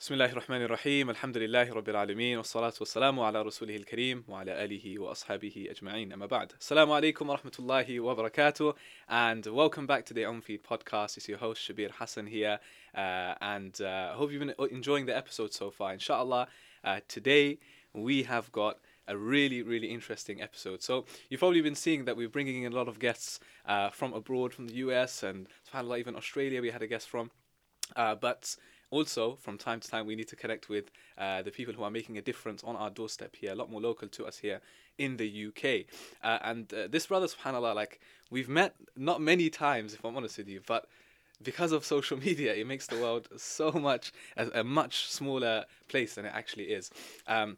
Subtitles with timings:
[0.00, 4.98] بسم الله الرحمن الرحيم الحمد لله رب العالمين والصلاة والسلام على رسوله الكريم وعلى آله
[4.98, 8.74] وأصحابه أجمعين أما بعد السلام عليكم ورحمة الله وبركاته
[9.08, 11.16] and welcome back to the Ilmfeed podcast.
[11.16, 12.60] It's your host Shabir Hassan here.
[12.94, 16.46] Uh, and uh, hope you've been enjoying the episode so far inshallah.
[16.84, 17.58] Uh, today
[17.92, 18.78] we have got
[19.08, 20.80] a really, really interesting episode.
[20.80, 24.12] So you've probably been seeing that we're bringing in a lot of guests uh, from
[24.12, 26.62] abroad, from the US, and subhanallah, even Australia.
[26.62, 27.32] We had a guest from,
[27.96, 28.54] uh, but
[28.90, 31.90] also from time to time we need to connect with uh, the people who are
[31.90, 34.60] making a difference on our doorstep here, a lot more local to us here
[34.98, 35.86] in the UK.
[36.22, 40.38] Uh, and uh, this brother, subhanallah, like we've met not many times, if I'm honest
[40.38, 40.86] with you, but
[41.42, 46.14] because of social media, it makes the world so much a, a much smaller place
[46.14, 46.90] than it actually is.
[47.26, 47.56] Um,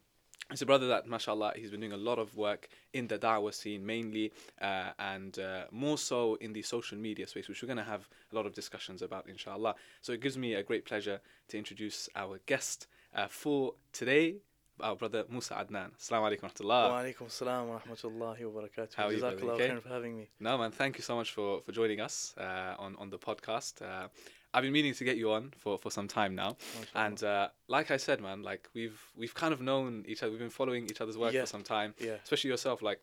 [0.51, 3.55] it's a brother that, mashallah, he's been doing a lot of work in the da'wah
[3.55, 7.77] scene mainly, uh, and uh, more so in the social media space, which we're going
[7.77, 9.75] to have a lot of discussions about, inshallah.
[10.03, 14.37] So it gives me a great pleasure to introduce our guest uh, for today,
[14.80, 15.91] our brother Musa Adnan.
[15.99, 18.95] Assalamu alaikum wa Wa alaikum assalam wa rahmatullahi wa barakatuh.
[18.95, 19.52] How are you, brother?
[19.52, 19.80] Okay?
[19.80, 20.29] for having me.
[20.41, 23.83] No, man, thank you so much for, for joining us uh, on, on the podcast.
[24.52, 26.56] I've been meaning to get you on for, for some time now,
[26.95, 30.30] and uh, like I said, man, like we've we've kind of known each other.
[30.30, 31.43] We've been following each other's work yeah.
[31.43, 31.95] for some time.
[31.98, 32.16] Yeah.
[32.23, 33.01] Especially yourself, like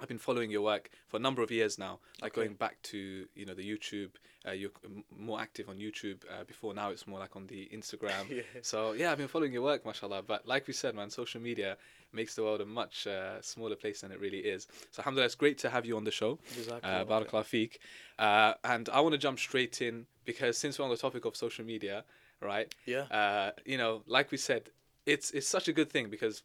[0.00, 2.46] I've been following your work for a number of years now, like okay.
[2.46, 4.10] going back to you know the YouTube.
[4.46, 4.70] Uh, you're
[5.16, 6.90] more active on YouTube uh, before now.
[6.90, 8.28] It's more like on the Instagram.
[8.30, 8.42] yeah.
[8.62, 10.22] So yeah, I've been following your work, mashallah.
[10.22, 11.76] But like we said, man, social media
[12.12, 14.66] makes the world a much uh, smaller place than it really is.
[14.90, 16.38] So alhamdulillah, it's great to have you on the show.
[16.82, 17.70] Uh, Barakallah.
[18.18, 21.36] Uh, and I want to jump straight in because since we're on the topic of
[21.36, 22.04] social media,
[22.40, 22.74] right?
[22.86, 23.02] Yeah.
[23.02, 24.70] Uh, you know, like we said,
[25.06, 26.42] it's it's such a good thing because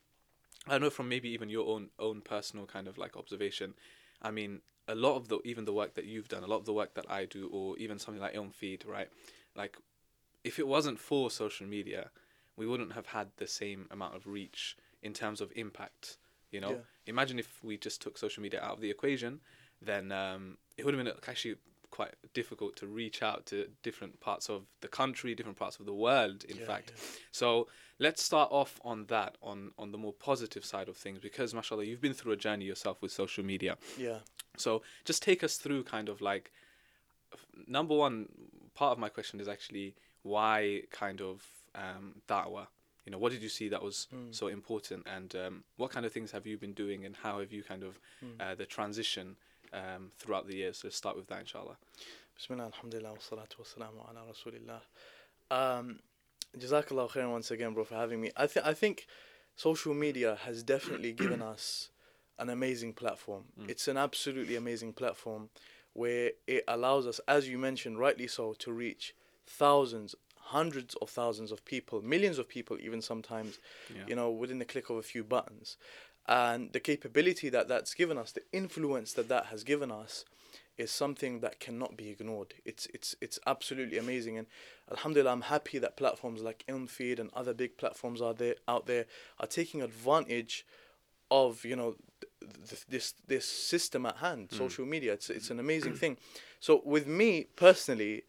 [0.67, 3.73] I know from maybe even your own own personal kind of like observation.
[4.22, 6.66] I mean, a lot of the even the work that you've done, a lot of
[6.66, 9.09] the work that I do, or even something like Ilmfeed, right?
[9.55, 9.78] Like,
[10.44, 12.09] if it wasn't for social media,
[12.55, 16.17] we wouldn't have had the same amount of reach in terms of impact.
[16.52, 16.78] You know, yeah.
[17.05, 19.42] imagine if we just took social media out of the equation,
[19.81, 21.55] then um, it would have been actually
[21.92, 25.93] quite difficult to reach out to different parts of the country, different parts of the
[25.93, 26.92] world, in yeah, fact.
[26.95, 27.02] Yeah.
[27.31, 27.67] So
[27.99, 31.86] let's start off on that, on on the more positive side of things, because mashallah,
[31.86, 33.77] you've been through a journey yourself with social media.
[33.97, 34.20] Yeah.
[34.58, 36.52] So just take us through kind of like
[37.67, 38.30] number one
[38.73, 41.45] part of my question is actually why kind of
[41.76, 42.67] um, da'wah
[43.05, 44.36] you know what did you see that was mm.
[44.36, 47.52] so important and um, what kind of things have you been doing and how have
[47.53, 48.30] you kind of mm.
[48.39, 49.37] uh, the transition
[49.73, 51.78] um, throughout the years so let's start with that inshallah
[52.36, 54.82] bismillah alhamdulillah wa salatu wa salamu ala rasulillah
[55.52, 56.00] um,
[56.58, 59.08] jazakallah khairan once again bro for having me I, th- I think
[59.56, 61.89] social media has definitely given us
[62.39, 63.70] an amazing platform mm.
[63.70, 65.50] it's an absolutely amazing platform
[65.94, 70.16] where it allows us as you mentioned rightly so to reach thousands
[70.48, 73.60] hundreds of thousands of people, millions of people, even sometimes,
[73.94, 74.04] yeah.
[74.08, 75.76] you know, within the click of a few buttons.
[76.27, 80.26] And the capability that that's given us, the influence that that has given us,
[80.77, 82.54] is something that cannot be ignored.
[82.65, 84.48] It's it's it's absolutely amazing, and
[84.92, 89.05] Alhamdulillah, I'm happy that platforms like Ilmfeed and other big platforms are there out there
[89.39, 90.65] are taking advantage
[91.32, 91.95] of you know
[92.42, 94.58] th- this this system at hand, mm.
[94.58, 95.14] social media.
[95.14, 96.17] It's it's an amazing thing.
[96.59, 98.23] So with me personally.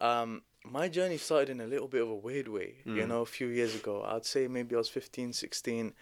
[0.00, 2.96] Um, my journey started in a little bit of a weird way, mm.
[2.96, 4.02] you know, a few years ago.
[4.02, 5.92] I'd say maybe I was 15, 16.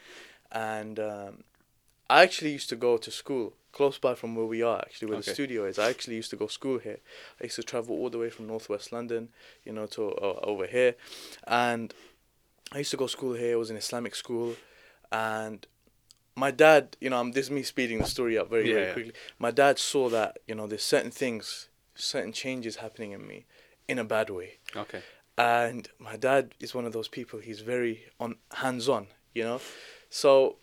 [0.52, 1.44] And um,
[2.08, 5.18] I actually used to go to school close by from where we are, actually, where
[5.18, 5.30] okay.
[5.30, 5.78] the studio is.
[5.78, 7.00] I actually used to go school here.
[7.40, 9.30] I used to travel all the way from northwest London,
[9.64, 10.94] you know, to uh, over here.
[11.46, 11.94] And
[12.70, 13.52] I used to go school here.
[13.52, 14.56] It was an Islamic school.
[15.10, 15.66] And
[16.36, 18.86] my dad, you know, I'm, this is me speeding the story up very, yeah, very
[18.86, 18.92] yeah.
[18.92, 19.12] quickly.
[19.38, 23.46] My dad saw that, you know, there's certain things, certain changes happening in me
[23.88, 24.58] in a bad way.
[24.76, 25.00] Okay.
[25.38, 27.40] And my dad is one of those people.
[27.40, 29.60] He's very on hands on, you know.
[30.14, 30.56] So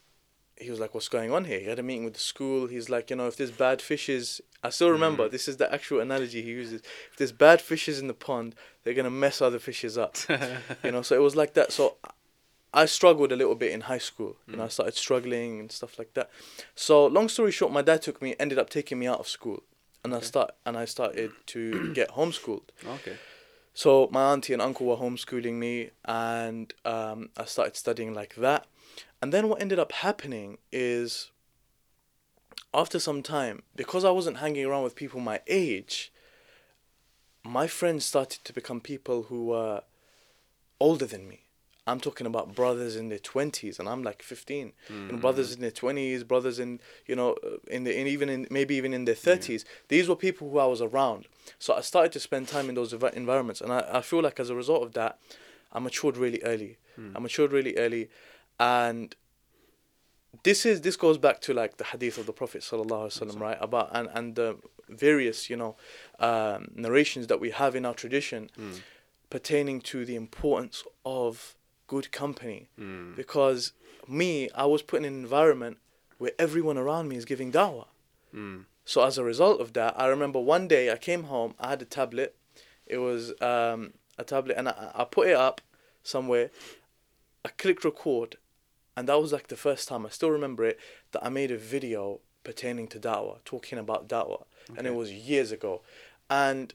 [0.57, 2.67] he was like, "What's going on here?" He had a meeting with the school.
[2.67, 5.27] He's like, "You know, if there's bad fishes, I still remember.
[5.27, 5.31] Mm.
[5.31, 6.81] This is the actual analogy he uses.
[7.11, 10.17] If there's bad fishes in the pond, they're gonna mess other fishes up."
[10.83, 11.01] you know.
[11.01, 11.71] So it was like that.
[11.71, 11.97] So
[12.73, 14.35] I struggled a little bit in high school.
[14.47, 14.51] Mm.
[14.51, 16.29] You know, I started struggling and stuff like that.
[16.75, 19.63] So long story short, my dad took me, ended up taking me out of school
[20.03, 20.23] and okay.
[20.23, 22.69] I start and I started to get homeschooled.
[22.85, 23.17] Okay.
[23.73, 28.65] So my auntie and uncle were homeschooling me, and um, I started studying like that.
[29.21, 31.31] And then what ended up happening is,
[32.73, 36.11] after some time, because I wasn't hanging around with people my age,
[37.43, 39.83] my friends started to become people who were
[40.79, 41.41] older than me.
[41.87, 44.73] I'm talking about brothers in their twenties, and I'm like 15.
[44.89, 45.07] Mm.
[45.07, 48.29] You know, brothers in their twenties, brothers in you know, uh, in the in even
[48.29, 49.65] in maybe even in their thirties.
[49.65, 49.73] Yeah.
[49.87, 51.27] These were people who I was around.
[51.57, 54.51] So I started to spend time in those environments, and I, I feel like as
[54.51, 55.19] a result of that,
[55.73, 56.77] I matured really early.
[56.95, 57.15] Hmm.
[57.15, 58.09] I matured really early,
[58.59, 59.15] and
[60.43, 63.39] this is this goes back to like the hadith of the Prophet sallallahu alaihi wasallam,
[63.39, 63.57] right?
[63.59, 64.57] About and and the
[64.87, 65.75] various you know
[66.19, 68.71] um, narrations that we have in our tradition Hmm.
[69.29, 71.55] pertaining to the importance of
[71.87, 72.69] good company.
[72.77, 73.13] Hmm.
[73.15, 73.73] Because
[74.07, 75.77] me, I was put in an environment
[76.17, 77.87] where everyone around me is giving dawah.
[78.35, 78.65] Mm.
[78.85, 81.53] So as a result of that, I remember one day I came home.
[81.59, 82.35] I had a tablet.
[82.85, 85.61] It was um, a tablet, and I, I put it up
[86.03, 86.49] somewhere.
[87.45, 88.35] I clicked record,
[88.99, 90.77] and that was like the first time I still remember it
[91.13, 94.43] that I made a video pertaining to da'wah, talking about da'wah,
[94.77, 95.81] and it was years ago.
[96.29, 96.73] And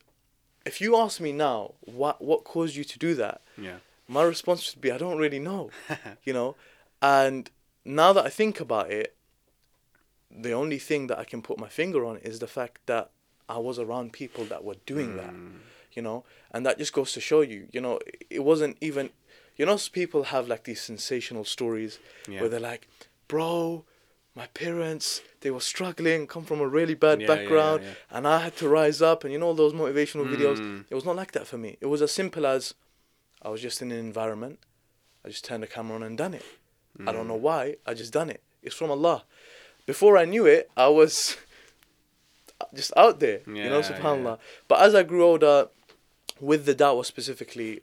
[0.71, 3.41] if you ask me now, what what caused you to do that?
[3.69, 3.79] Yeah.
[4.09, 5.71] My response would be, I don't really know,
[6.27, 6.51] you know.
[7.03, 7.51] And
[7.85, 9.15] now that I think about it,
[10.31, 13.11] the only thing that I can put my finger on is the fact that
[13.49, 15.59] I was around people that were doing that, Mm.
[15.97, 17.97] you know, and that just goes to show you, you know,
[18.31, 19.11] it wasn't even,
[19.57, 21.99] you know, people have like these sensational stories
[22.29, 22.41] Yeah.
[22.41, 22.89] where they're like,
[23.29, 23.85] bro,
[24.35, 27.95] my parents they were struggling, come from a really bad Yeah, background, yeah.
[28.17, 30.59] and I had to rise up, and you know all those motivational videos.
[30.61, 30.85] Mm.
[30.91, 31.77] It was not like that for me.
[31.81, 32.75] It was as simple as
[33.43, 34.59] I was just in an environment,
[35.25, 36.45] I just turned the camera on and done it.
[37.07, 37.29] I don't Mm.
[37.29, 38.43] know why, I just done it.
[38.63, 39.25] It's from Allah.
[39.87, 41.37] Before I knew it, I was
[42.75, 44.39] just out there, you know, subhanAllah.
[44.69, 45.69] But as I grew older,
[46.41, 47.83] with the da'wah specifically,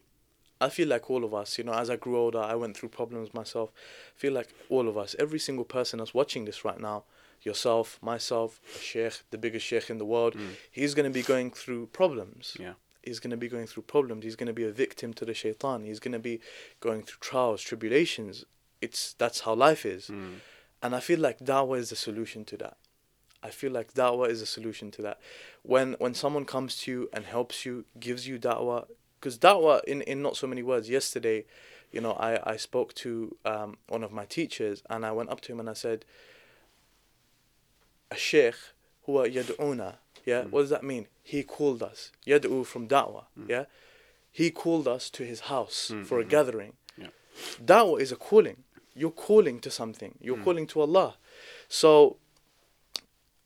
[0.61, 2.89] I feel like all of us, you know, as I grew older, I went through
[2.89, 3.71] problems myself.
[4.15, 7.03] I feel like all of us, every single person that's watching this right now,
[7.41, 10.51] yourself, myself, a sheikh, the biggest sheikh in the world, Mm.
[10.71, 12.55] he's going to be going through problems.
[12.59, 12.73] Yeah.
[13.01, 14.23] He's going to be going through problems.
[14.23, 15.83] He's going to be a victim to the shaitan.
[15.83, 16.39] He's going to be
[16.79, 18.45] going through trials, tribulations.
[18.79, 20.07] It's that's how life is.
[20.07, 20.35] Mm.
[20.83, 22.77] And I feel like da'wah is the solution to that.
[23.41, 25.19] I feel like da'wah is a solution to that.
[25.63, 28.85] When when someone comes to you and helps you, gives you da'wah,
[29.21, 30.89] because da'wah in, in not so many words.
[30.89, 31.45] Yesterday,
[31.91, 35.41] you know, I, I spoke to um, one of my teachers and I went up
[35.41, 36.05] to him and I said,
[38.09, 38.55] a sheikh
[39.07, 39.95] huwa yad'una.
[40.25, 40.51] Yeah, Mm.
[40.51, 41.07] what does that mean?
[41.23, 42.11] He called us.
[42.27, 43.25] Yad'u from da'wah.
[43.47, 43.65] Yeah,
[44.31, 46.29] he called us to his house Mm, for a mm, mm.
[46.29, 46.73] gathering.
[46.97, 47.07] Yeah.
[47.63, 48.63] Da'wah is a calling.
[48.95, 50.17] You're calling to something.
[50.19, 50.43] You're Mm.
[50.43, 51.15] calling to Allah.
[51.69, 52.17] So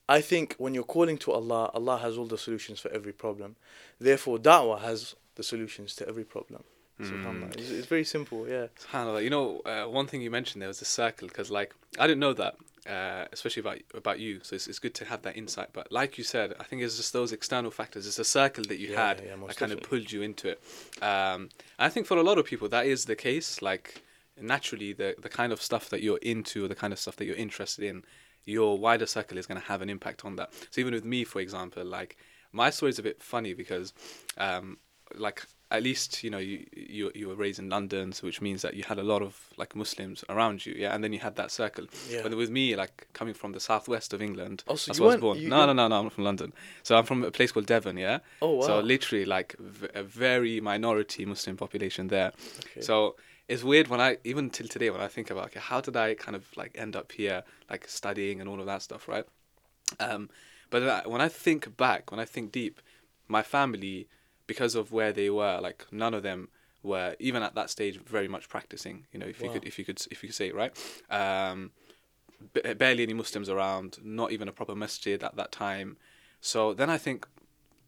[0.08, 3.56] I think when you're calling to Allah, Allah has all the solutions for every problem.
[4.00, 6.64] Therefore, da'wah has the solutions to every problem.
[7.00, 7.54] Mm.
[7.58, 8.68] It's, it's very simple, yeah.
[8.80, 9.22] SubhanAllah.
[9.22, 12.22] You know, uh, one thing you mentioned there was the circle, because like I didn't
[12.22, 12.56] know that,
[12.90, 14.40] uh, especially about about you.
[14.44, 15.70] So it's, it's good to have that insight.
[15.74, 18.08] But like you said, I think it's just those external factors.
[18.08, 20.64] It's a circle that you Yeah, had yeah, that kind of pulled you into it.
[21.04, 23.62] Um, I think for a lot of people that is the case.
[23.62, 24.02] Like
[24.40, 27.26] naturally, the the kind of stuff that you're into, or the kind of stuff that
[27.26, 28.04] you're interested in,
[28.46, 30.54] your wider circle is going to have an impact on that.
[30.72, 32.16] So even with me, for example, like
[32.54, 33.92] my story is a bit funny because,
[34.38, 34.78] um,
[35.14, 38.62] like at least you know you you you were raised in London, so which means
[38.62, 41.36] that you had a lot of like Muslims around you, yeah, and then you had
[41.36, 41.86] that circle.
[42.10, 42.22] Yeah.
[42.24, 45.14] But with me, like coming from the southwest of England, Oh, so that's where I
[45.16, 45.38] was born.
[45.40, 46.54] you- no, no, no, no, I'm not from London.
[46.84, 48.20] So I'm from a place called Devon, yeah.
[48.42, 48.68] Oh, wow.
[48.68, 52.32] So literally like v- a very minority Muslim population there.
[52.66, 52.82] Okay.
[52.82, 53.16] So
[53.48, 56.16] it's weird when I even till today when I think about okay, how did I
[56.16, 59.26] kind of like end up here, like studying and all of that stuff, right?
[60.00, 60.30] Um,
[60.72, 62.82] but when I think back, when I think deep,
[63.28, 64.08] my family,
[64.48, 66.50] because of where they were, like none of them
[66.84, 69.08] were even at that stage very much practicing.
[69.12, 70.72] You know, if you could, if you could, if you could say it right.
[71.10, 71.72] Um,
[72.54, 75.98] b- barely any Muslims around, not even a proper masjid at that time.
[76.42, 77.28] So then I think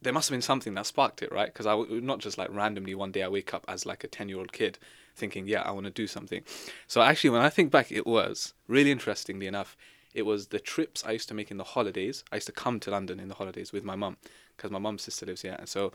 [0.00, 1.52] there must have been something that sparked it, right?
[1.52, 4.08] Because I w- not just like randomly one day I wake up as like a
[4.08, 4.78] 10 year old kid
[5.16, 6.42] thinking, yeah, I want to do something.
[6.86, 9.76] So actually, when I think back, it was really interestingly enough,
[10.14, 12.24] it was the trips I used to make in the holidays.
[12.32, 14.16] I used to come to London in the holidays with my mum
[14.56, 15.56] because my mum's sister lives here.
[15.58, 15.92] And so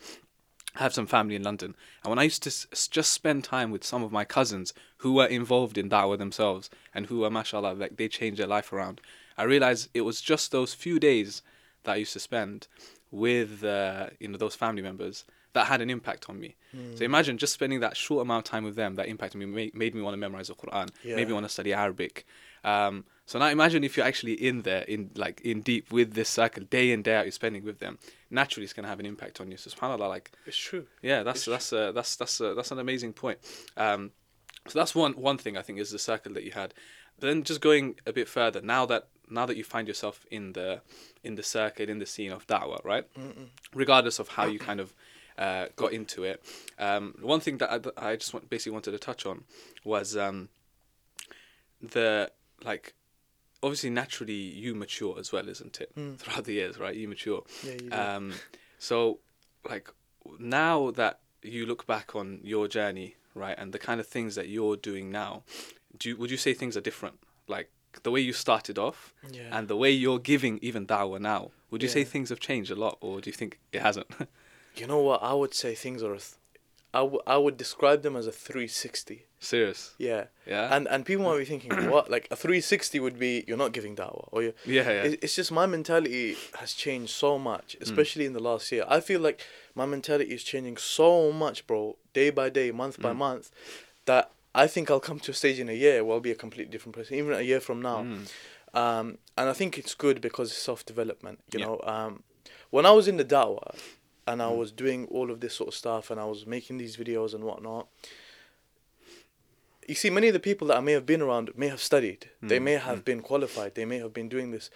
[0.76, 1.76] I have some family in London.
[2.04, 5.14] And when I used to s- just spend time with some of my cousins who
[5.14, 9.00] were involved in da'wah themselves and who were, mashallah, like they changed their life around,
[9.38, 11.42] I realized it was just those few days
[11.84, 12.68] that I used to spend
[13.12, 16.56] with, uh, you know, those family members that had an impact on me.
[16.72, 16.96] Hmm.
[16.96, 19.76] So imagine just spending that short amount of time with them that impacted me, made,
[19.76, 22.26] made me want to memorize the Quran, made me want to study Arabic.
[22.64, 26.30] Um, so now imagine if you're actually in there, in like in deep with this
[26.30, 27.98] circle, day in day out, you're spending with them.
[28.30, 29.58] Naturally, it's gonna have an impact on you.
[29.58, 30.88] So Subhanallah, like It's true.
[31.02, 33.40] yeah, that's It's that's uh, that's that's uh, that's an amazing point.
[33.78, 34.12] Um,
[34.68, 36.74] so that's one one thing I think is the circle that you had.
[37.20, 40.54] But then just going a bit further, now that now that you find yourself in
[40.54, 40.82] the
[41.24, 43.06] in the circuit, in the scene of da'wah, right?
[43.16, 43.48] Mm-mm.
[43.74, 44.94] Regardless of how you kind of
[45.38, 46.44] uh, got into it,
[46.78, 49.46] um, one thing that I, I just want, basically wanted to touch on
[49.84, 50.50] was um,
[51.82, 52.32] the
[52.64, 52.94] like
[53.64, 55.96] obviously naturally you mature as well, isn't it?
[55.96, 56.18] Mm.
[56.18, 56.96] Throughout the years, right?
[56.96, 57.44] You mature.
[57.66, 57.96] Yeah, you do.
[57.98, 58.34] Um,
[58.78, 59.20] so,
[59.68, 59.90] like
[60.40, 64.48] now that you look back on your journey, right, and the kind of things that
[64.50, 65.44] you're doing now,
[65.98, 67.20] do you, would you say things are different?
[67.48, 67.70] Like
[68.04, 69.50] the way you started off Yeah.
[69.52, 71.52] and the way you're giving even da'wah now.
[71.70, 74.08] Would you say things have changed a lot, or do you think it hasn't?
[74.76, 75.24] you know what?
[75.24, 76.18] I would say things are.
[76.94, 79.26] I, w- I would describe them as a 360.
[79.40, 79.96] Serious?
[79.98, 80.26] Yeah.
[80.46, 80.74] Yeah.
[80.76, 82.10] And and people might be thinking, what?
[82.10, 85.16] Like a 360 would be you're not giving da'wah, or you yeah, yeah.
[85.22, 88.86] It's just my mentality has changed so much, especially in the last year.
[88.88, 89.42] I feel like
[89.76, 93.52] my mentality is changing so much, bro, day by day, month by month,
[94.06, 96.36] that I think I'll come to a stage in a year where I'll be a
[96.36, 98.04] completely different person, even a year from now.
[98.04, 98.32] Mm.
[98.76, 101.40] Um, and I think it's good because it's self development.
[101.52, 101.66] You Yeah.
[101.66, 102.24] know, um,
[102.70, 103.76] when I was in the da'wah
[104.28, 106.96] and I was doing all of this sort of stuff and I was making these
[106.98, 107.88] videos and whatnot.
[109.88, 112.30] You see, many of the people that I may have been around may have studied.
[112.42, 113.76] They may have been qualified.
[113.76, 114.70] They may have been doing this,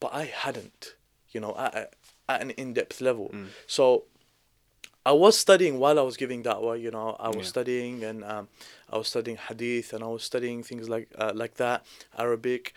[0.00, 0.94] but I hadn't.
[1.32, 1.94] You know, at,
[2.28, 3.34] at an in-depth level.
[3.66, 4.04] So
[5.04, 7.42] I was studying while I was giving da'wah, you know, I was Yeah.
[7.54, 8.48] studying and um,
[8.88, 11.84] I was studying hadith and I was studying things like uh, like that,
[12.16, 12.72] Arabic.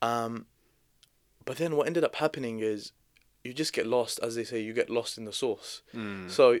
[0.00, 0.46] Um,
[1.44, 2.92] but then what ended up happening is
[3.44, 5.82] you just get lost, as they say, you get lost in the source.
[5.94, 6.30] Mm.
[6.30, 6.60] So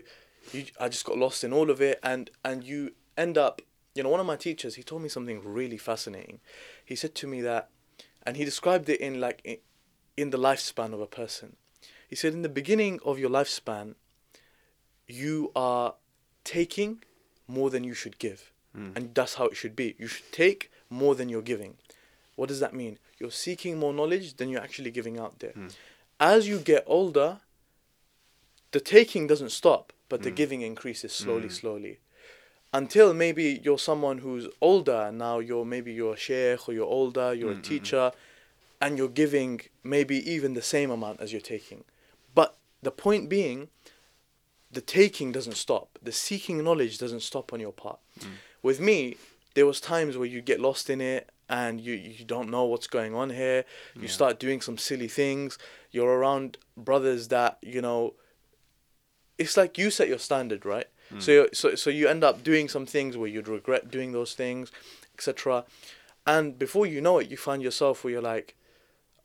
[0.52, 3.62] you, I just got lost in all of it and, and you end up,
[3.94, 6.40] you know, one of my teachers, he told me something really fascinating.
[6.84, 7.68] He said to me that,
[8.24, 9.58] and he described it in like, in,
[10.16, 11.56] in the lifespan of a person.
[12.08, 13.94] He said, in the beginning of your lifespan,
[15.06, 15.94] you are
[16.44, 17.02] taking
[17.46, 18.52] more than you should give.
[18.96, 19.94] And that's how it should be.
[19.98, 21.76] You should take more than you're giving.
[22.36, 22.98] What does that mean?
[23.18, 25.52] You're seeking more knowledge than you're actually giving out there.
[26.22, 27.38] As you get older,
[28.70, 30.36] the taking doesn't stop, but the mm.
[30.36, 31.52] giving increases slowly, mm.
[31.52, 31.98] slowly.
[32.72, 37.34] Until maybe you're someone who's older now you're maybe you're a sheikh or you're older,
[37.34, 37.62] you're a mm-hmm.
[37.62, 38.12] teacher,
[38.80, 41.82] and you're giving maybe even the same amount as you're taking.
[42.36, 43.66] But the point being,
[44.70, 45.98] the taking doesn't stop.
[46.00, 47.98] The seeking knowledge doesn't stop on your part.
[48.20, 48.28] Mm.
[48.62, 49.16] With me,
[49.54, 52.86] there was times where you get lost in it and you, you don't know what's
[52.86, 53.66] going on here.
[53.94, 55.58] You start doing some silly things.
[55.90, 58.14] You're around brothers that, you know,
[59.36, 60.86] it's like you set your standard, right?
[61.10, 61.20] Hmm.
[61.20, 64.32] So, you're, so so you end up doing some things where you'd regret doing those
[64.32, 64.72] things,
[65.14, 65.64] etc.
[66.26, 68.56] And before you know it, you find yourself where you're like,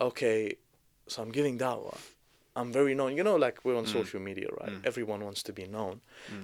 [0.01, 0.55] okay,
[1.07, 1.97] so I'm giving da'wah.
[2.57, 3.15] I'm very known.
[3.15, 3.91] You know, like we're on hmm.
[3.91, 4.73] social media, right?
[4.73, 4.79] Hmm.
[4.83, 6.01] Everyone wants to be known.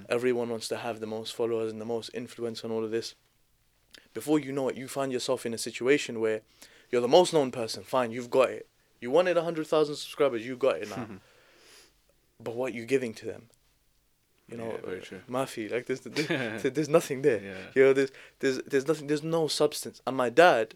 [0.07, 3.15] Everyone wants to have the most followers and the most influence and all of this.
[4.13, 6.41] Before you know it, you find yourself in a situation where
[6.91, 7.83] you're the most known person.
[7.83, 8.67] Fine, you've got it.
[9.01, 11.07] You wanted 100,000 subscribers, you got it now.
[12.39, 13.43] but what are you giving to them?
[14.47, 15.17] You know, Yeah.
[15.29, 17.41] Mafi, like there's, there's, there's nothing there.
[17.41, 17.53] Yeah.
[17.75, 20.01] You know, there's, there's, there's nothing, there's no substance.
[20.05, 20.75] And my dad,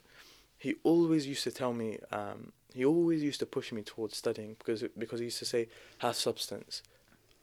[0.57, 4.55] he always used to tell me, um, he always used to push me towards studying
[4.57, 5.67] because because he used to say,
[5.99, 6.83] have substance.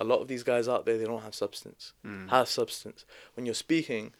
[0.00, 1.92] A lot of these guys out there, they don't have substance.
[2.04, 2.28] Mm.
[2.30, 3.04] Have substance.
[3.34, 4.12] When you're speaking,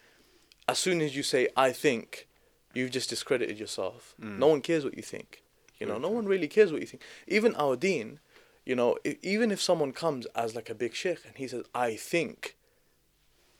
[0.67, 2.27] as soon as you say, I think,
[2.73, 4.15] you've just discredited yourself.
[4.21, 4.39] Mm.
[4.39, 5.43] No one cares what you think.
[5.79, 7.03] You know, no one really cares what you think.
[7.27, 8.19] Even our deen,
[8.65, 11.63] you know, i even if someone comes as like a big sheikh and he says,
[11.75, 12.55] I think,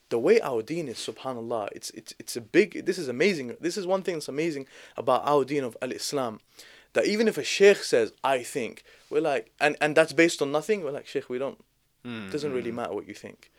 [0.09, 3.57] the way our deen is, subhanAllah, it's, it's, it's a big, this is amazing.
[3.59, 6.39] This is one thing that's amazing about our deen of Al Islam.
[6.93, 10.51] That even if a sheikh says, I think, we're like, and, and that's based on
[10.51, 11.59] nothing, we're like, sheikh, we don't,
[12.05, 13.51] Mm, doesn't really matter what you think.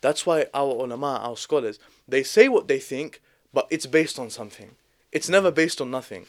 [0.00, 3.20] That's why our ulama, our scholars, they say what they think,
[3.52, 4.70] but it's based on something.
[5.12, 6.26] It's never based on nothing.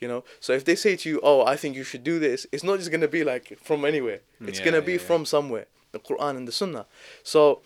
[0.00, 0.24] You know?
[0.38, 2.78] So if they say to you, Oh, I think you should do this, it's not
[2.78, 4.20] just gonna be like from anywhere.
[4.40, 5.04] It's Yeah, gonna be yeah, yeah.
[5.06, 5.66] from somewhere.
[5.92, 6.86] The Quran and the Sunnah.
[7.22, 7.62] So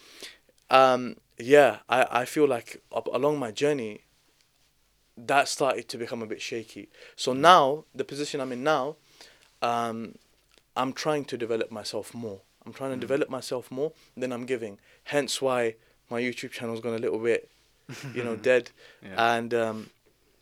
[0.71, 4.03] um yeah, I, I feel like up, along my journey
[5.17, 6.89] that started to become a bit shaky.
[7.17, 8.97] So now, the position I'm in now,
[9.61, 10.15] um,
[10.77, 12.41] I'm trying to develop myself more.
[12.66, 14.78] I'm trying to develop myself more than I'm giving.
[15.04, 15.75] Hence why
[16.11, 17.50] my YouTube channel's gone a little bit,
[18.14, 18.71] you know, dead,
[19.02, 19.37] Yeah.
[19.37, 19.90] and um,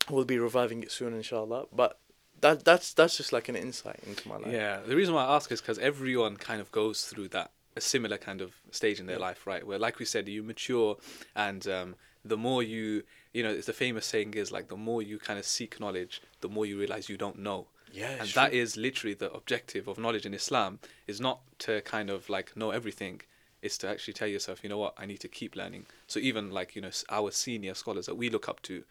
[0.09, 1.65] we'll be reviving it soon, inshallah.
[1.73, 1.97] But
[2.41, 4.51] that that's that's just like an insight into my life.
[4.51, 7.81] Yeah, the reason why I ask is because everyone kind of goes through that a
[7.81, 9.65] similar kind of stage in their life, right?
[9.65, 10.97] Where, like we said, you mature,
[11.35, 15.01] and um, the more you, you know, it's the famous saying is like the more
[15.01, 17.67] you kind of seek knowledge, the more you realize you don't know.
[17.93, 18.59] Yeah, and it's that true.
[18.59, 22.71] is literally the objective of knowledge in Islam is not to kind of like know
[22.71, 23.21] everything.
[23.61, 25.85] It's to actually tell yourself, you know what, I need to keep learning.
[26.07, 28.83] So even like you know our senior scholars that we look up to,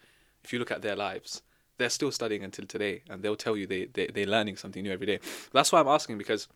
[0.43, 1.41] if you look at their lives,
[1.77, 4.91] they're still studying until today, and they'll tell you they they they're learning something new
[4.91, 5.19] every day.
[5.51, 6.47] That's why I'm asking because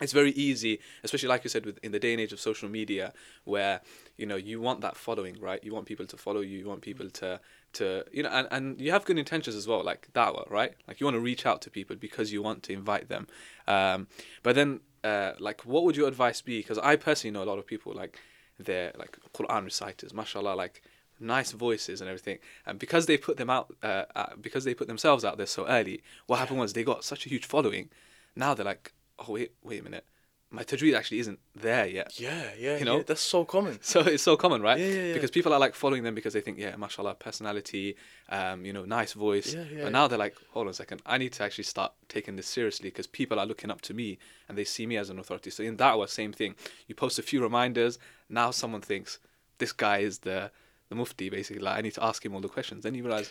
[0.00, 2.68] it's very easy, especially like you said, with in the day and age of social
[2.68, 3.12] media,
[3.44, 3.80] where
[4.16, 5.62] you know you want that following, right?
[5.62, 6.58] You want people to follow you.
[6.58, 7.40] You want people to
[7.74, 10.72] to you know, and, and you have good intentions as well, like da'wah, right?
[10.86, 13.26] Like you want to reach out to people because you want to invite them.
[13.66, 14.06] Um,
[14.42, 16.58] but then, uh, like, what would your advice be?
[16.60, 18.18] Because I personally know a lot of people like
[18.58, 20.82] they're like Quran reciters, mashallah, like
[21.20, 22.38] nice voices and everything.
[22.66, 25.66] And because they put them out, uh, uh, because they put themselves out there so
[25.66, 27.90] early, what happened was they got such a huge following.
[28.36, 30.04] Now they're like, oh wait, wait a minute,
[30.50, 32.18] my tajweed actually isn't there yet.
[32.18, 32.96] Yeah, yeah, You know?
[32.98, 33.78] yeah, that's so common.
[33.82, 34.78] So it's so common, right?
[34.78, 35.12] Yeah, yeah, yeah.
[35.14, 37.96] Because people are like following them because they think, yeah, mashallah, personality,
[38.30, 39.52] um, you know, nice voice.
[39.54, 41.92] Yeah, yeah, but now they're like, hold on a second, I need to actually start
[42.08, 45.10] taking this seriously because people are looking up to me and they see me as
[45.10, 45.50] an authority.
[45.50, 46.54] So in that da'wah, same thing.
[46.86, 47.98] You post a few reminders.
[48.30, 49.18] Now someone thinks
[49.58, 50.50] this guy is the
[50.88, 51.62] the mufti, basically.
[51.62, 52.84] Like I need to ask him all the questions.
[52.84, 53.30] Then you realize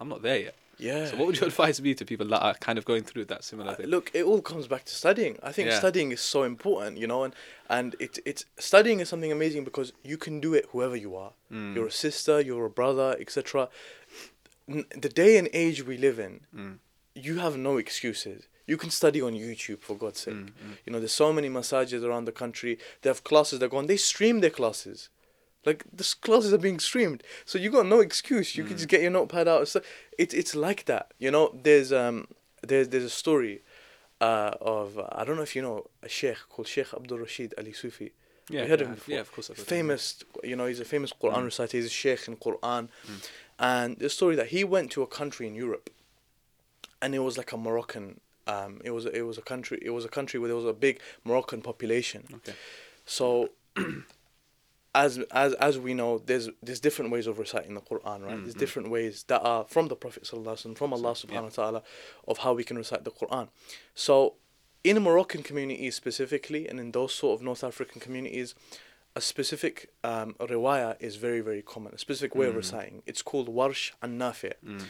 [0.00, 0.56] I'm not there yet.
[0.78, 1.06] Yeah.
[1.06, 3.42] So what would your advice be to people that are kind of going through that
[3.44, 3.86] similar Uh, thing?
[3.86, 5.38] Look, it all comes back to studying.
[5.42, 5.78] I think Yeah.
[5.78, 7.34] studying is so important, you know, and
[7.68, 11.32] and it it's studying is something amazing because you can do it whoever you are.
[11.52, 11.74] Mm.
[11.74, 13.68] You're a sister, you're a brother, etc.
[14.66, 16.78] The day and age we live in, Mm.
[17.14, 18.46] you have no excuses.
[18.66, 20.34] You can study on YouTube for God's sake.
[20.34, 20.76] Mm, mm.
[20.84, 22.78] You know, there's so many masajid around the country.
[23.00, 23.86] They have classes that go on.
[23.86, 25.08] They stream their classes.
[25.68, 27.20] Like the s- classes are being streamed,
[27.50, 28.48] so you got no excuse.
[28.58, 28.80] You can Mm.
[28.80, 29.64] just get your notepad out.
[29.72, 29.78] So
[30.22, 31.04] it's it's like that.
[31.24, 32.16] You know, there's um
[32.70, 33.54] there's there's a story
[34.28, 37.72] uh, of I don't know if you know a sheikh called Sheikh Abdul Rashid Ali
[37.82, 38.08] Sufi.
[38.50, 39.14] Yeah, heard yeah, of him before?
[39.14, 39.46] yeah, of course.
[39.50, 39.78] I've heard of him.
[39.78, 40.02] Famous,
[40.50, 41.50] you know, he's a famous Quran Mm.
[41.50, 41.74] reciter.
[41.78, 43.18] He's a sheikh in Quran, Mm.
[43.72, 45.86] and the story that he went to a country in Europe,
[47.02, 48.06] and it was like a Moroccan.
[48.54, 49.78] Um, it was it was a country.
[49.88, 50.94] It was a country where there was a big
[51.28, 52.22] Moroccan population.
[52.38, 52.54] Okay.
[53.18, 53.26] So,
[54.94, 58.42] as as as we know, there's there's different ways of reciting the Quran, right?
[58.42, 58.58] There's Mhm.
[58.58, 61.40] different ways that are from the Prophet sallallahu alaihi wasallam, from Allah Yeah.
[61.40, 61.82] subhanahu wa taala,
[62.26, 63.48] of how we can recite the Quran.
[63.94, 64.34] So,
[64.84, 68.54] in a Moroccan communities specifically, and in those sort of North African communities,
[69.14, 71.92] a specific um, riwayah is very very common.
[71.94, 72.58] A specific way of Mm.
[72.58, 73.02] reciting.
[73.06, 74.54] It's called warsh and nafi.
[74.64, 74.84] Mm.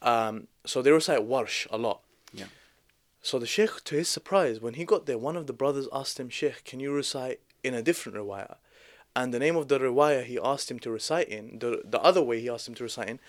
[0.00, 2.02] Um, so they recite warsh a lot.
[2.32, 2.46] Yeah.
[3.20, 6.18] So the sheikh, to his surprise, when he got there, one of the brothers asked
[6.18, 8.56] him, Sheikh, can you recite in a different riwayah?
[9.14, 12.22] And the name of the riwayah he asked him to recite in, the, the other
[12.22, 13.20] way he asked him to recite in,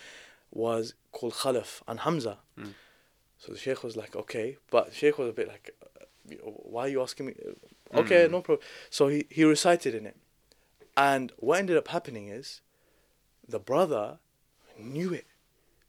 [0.52, 2.38] was called Khalaf and Hamza.
[2.58, 2.74] Mm.
[3.38, 4.58] So the sheikh was like, okay.
[4.72, 7.34] But the sheikh was a bit like, uh, why are you asking me?
[7.94, 8.32] Okay, Mm.
[8.32, 8.66] no problem.
[8.90, 10.16] So he, he recited in it.
[10.96, 12.62] And what ended up happening is,
[13.48, 14.20] the brother
[14.80, 15.26] knew it.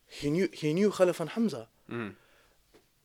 [0.09, 1.69] He knew he knew Khalaf and Hamza.
[1.91, 2.15] Mm.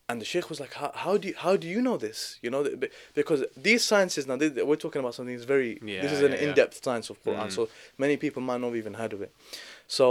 [0.09, 2.39] And the sheikh was like, how, how do you, how do you know this?
[2.41, 2.67] You know,
[3.13, 5.75] because these sciences now they, we're talking about something that's very.
[5.75, 6.47] this is Yeah, an yeah, yeah.
[6.49, 7.51] in-depth science of Quran, Mm.
[7.51, 9.31] so many people might not have even heard of it.
[9.87, 10.05] So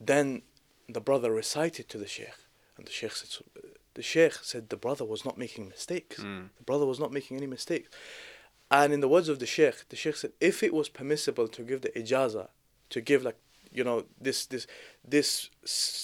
[0.00, 0.42] then
[0.88, 2.38] the brother recited to the sheikh,
[2.76, 3.30] and the sheikh said,
[3.94, 6.18] the sheikh said the brother was not making mistakes.
[6.22, 6.48] Mm.
[6.56, 7.88] The brother was not making any mistakes.
[8.70, 11.62] And in the words of the sheikh, the sheikh said, if it was permissible to
[11.62, 12.48] give the ijaza,
[12.90, 13.36] to give like,
[13.76, 14.66] you know, this this
[15.14, 15.30] this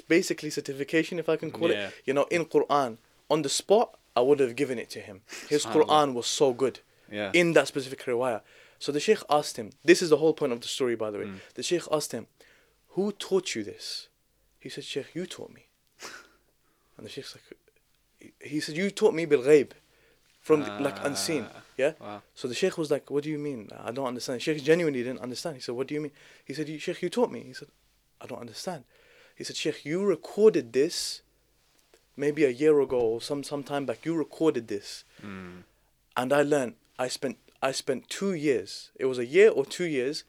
[0.08, 1.88] basically certification, if I can call Yeah.
[1.88, 2.98] it, you know, in Quran
[3.30, 5.22] on the spot, I would have given it to him.
[5.48, 6.80] His Quran was so good
[7.10, 7.30] Yeah.
[7.40, 8.42] in that specific riwayah.
[8.78, 9.70] So the sheikh asked him.
[9.84, 11.24] This is the whole point of the story, by the way.
[11.26, 11.38] Mm.
[11.54, 12.26] The sheikh asked him,
[12.94, 14.08] "Who taught you this?"
[14.60, 15.64] He said, "Sheikh, you taught me."
[16.96, 17.58] And the sheikh's like,
[18.20, 19.70] he- he said, "You taught me bil ghaib,
[20.42, 21.92] from the, like unseen." Ah, Yeah.
[21.98, 22.22] Wow.
[22.34, 23.60] So the sheikh was like, "What do you mean?
[23.88, 25.56] I don't understand." Sheikh genuinely didn't understand.
[25.56, 26.12] He said, "What do you mean?"
[26.44, 27.68] He said, "You- "Sheikh, you taught me." He said,
[28.20, 28.84] "I don't understand."
[29.38, 31.22] He said, "Sheikh, you recorded this
[32.16, 34.04] maybe a year ago or some some time back.
[34.04, 35.62] You recorded this, Mm.
[36.20, 36.74] and I learned.
[36.98, 38.90] I spent I spent two years.
[39.02, 40.24] It was a year or two years,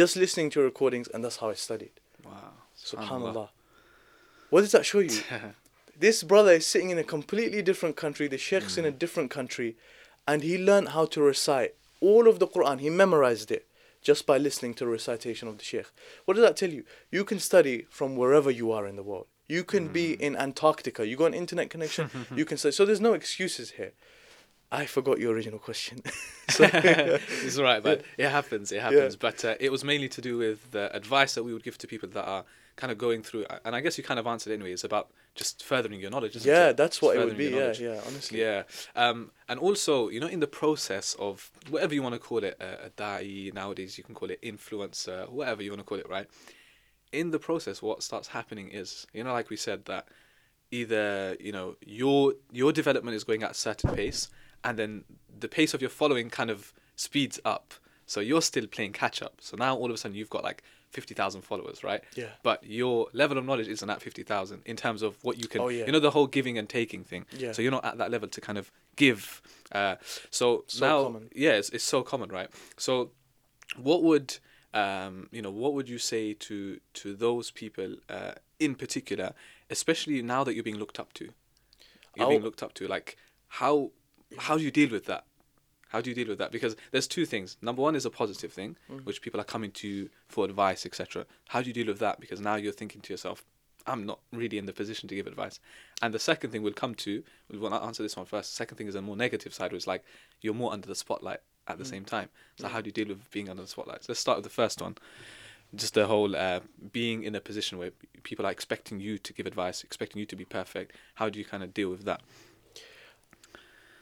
[0.00, 1.94] just listening to recordings, and that's how I studied.
[2.24, 2.52] Wow.
[2.76, 3.48] Subhanallah.
[4.50, 5.10] What does that show you?
[5.98, 8.28] this brother is sitting in a completely different country.
[8.28, 9.76] The sheikh's in a different country,
[10.26, 12.80] and he learned how to recite all of the Quran.
[12.80, 13.66] He memorized it
[14.02, 15.86] just by listening to the recitation of the sheikh.
[16.24, 16.84] What does that tell you?
[17.10, 19.26] You can study from wherever you are in the world.
[19.48, 21.06] You can be in Antarctica.
[21.06, 22.10] You got an internet connection.
[22.36, 22.72] you can study.
[22.72, 23.92] So there's no excuses here.
[24.72, 26.02] I forgot your original question.
[26.48, 28.72] so, it's all right, but it happens.
[28.72, 29.16] It happens.
[29.16, 31.86] But uh, it was mainly to do with the advice that we would give to
[31.86, 32.44] people that are
[32.76, 33.46] kind of going through.
[33.64, 34.72] And I guess you kind of answered anyway.
[34.72, 36.36] It's about just furthering your knowledge.
[36.36, 36.76] Isn't yeah, it?
[36.76, 37.46] that's what it would be.
[37.46, 38.00] Yeah, yeah.
[38.06, 38.40] Honestly.
[38.40, 38.62] Yeah.
[38.94, 42.56] Um, and also, you know, in the process of whatever you want to call it,
[42.60, 46.08] a, a da'i nowadays, you can call it influencer, whatever you want to call it,
[46.08, 46.26] right?
[47.12, 50.08] In the process, what starts happening is, you know, like we said, that
[50.70, 54.28] either you know your your development is going at a certain pace,
[54.64, 55.04] and then
[55.38, 57.74] the pace of your following kind of speeds up.
[58.06, 59.36] So you're still playing catch up.
[59.40, 60.62] So now all of a sudden you've got like
[60.94, 62.02] fifty thousand followers, right?
[62.14, 62.30] Yeah.
[62.42, 65.60] But your level of knowledge isn't at fifty thousand in terms of what you can.
[65.60, 65.84] Oh, yeah.
[65.86, 67.26] You know the whole giving and taking thing.
[67.36, 67.52] Yeah.
[67.52, 69.42] So you're not at that level to kind of give.
[69.72, 69.96] Uh,
[70.30, 71.28] so, So now, common.
[71.34, 72.48] yeah, it's, it's so common, right?
[72.78, 73.10] So,
[73.76, 74.38] what would
[74.72, 75.50] um, you know?
[75.50, 79.32] What would you say to to those people uh, in particular,
[79.70, 81.24] especially now that you're being looked up to?
[82.16, 82.86] You're being I'll- looked up to.
[82.86, 83.16] Like,
[83.48, 83.90] how
[84.38, 85.24] how do you deal with that?
[85.94, 86.50] How do you deal with that?
[86.50, 87.56] Because there's two things.
[87.62, 89.04] Number one is a positive thing, Mm.
[89.04, 91.24] which people are coming to you for advice, etc.
[91.50, 92.18] How do you deal with that?
[92.18, 93.44] Because now you're thinking to yourself,
[93.86, 95.60] I'm not really in the position to give advice.
[96.02, 98.50] And the second thing we'll come to, we will answer this one first.
[98.50, 100.02] The second thing is a more negative side, which is like
[100.40, 101.90] you're more under the spotlight at the Mm.
[101.90, 102.28] same time.
[102.58, 102.72] So Yeah.
[102.72, 104.02] how do you deal with being under the spotlight?
[104.02, 104.96] So let's start with the first one.
[105.76, 106.58] Just the whole uh,
[106.90, 107.92] being in a position where
[108.24, 110.96] people are expecting you to give advice, expecting you to be perfect.
[111.20, 112.20] How do you kind of deal with that?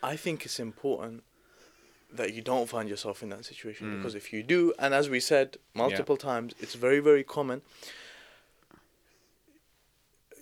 [0.03, 1.23] I think it's important
[2.15, 3.97] that you don't find yourself in that situation Mm.
[3.97, 7.63] because if you do, and as we said multiple times, it's very very common.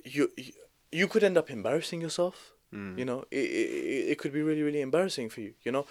[0.04, 0.52] You you,
[0.92, 2.52] you could end up embarrassing yourself.
[2.74, 2.98] Mm.
[2.98, 5.54] You know, it, it, it could be really really embarrassing for you.
[5.64, 5.86] You know,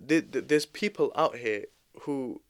[0.00, 1.64] there, there- there's people out here
[2.02, 2.40] who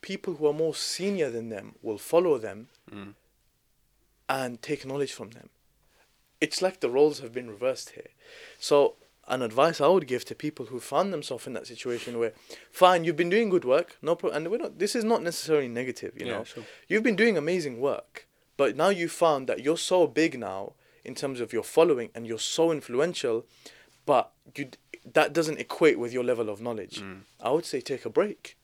[0.00, 3.14] people who are more senior than them will follow them Mm.
[4.28, 5.48] and take knowledge from them.
[6.40, 8.10] It's like the roles have been reversed here.
[8.58, 8.96] So,
[9.28, 12.32] an advice I would give to people who find themselves in that situation where,
[12.70, 14.78] fine, you've been doing good work, no problem, and we're not.
[14.78, 16.44] This is not necessarily negative, you Yeah, know.
[16.44, 16.64] sure.
[16.88, 21.14] You've been doing amazing work, but now you found that you're so big now in
[21.14, 23.46] terms of your following, and you're so influential,
[24.06, 24.68] but you
[25.12, 27.02] that doesn't equate with your level of knowledge.
[27.02, 27.20] Mm.
[27.40, 28.56] I would say take a break.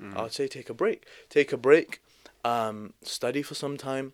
[0.00, 0.16] Mm.
[0.16, 1.06] I would say take a break.
[1.28, 2.00] Take a break.
[2.44, 4.12] Um, study for some time.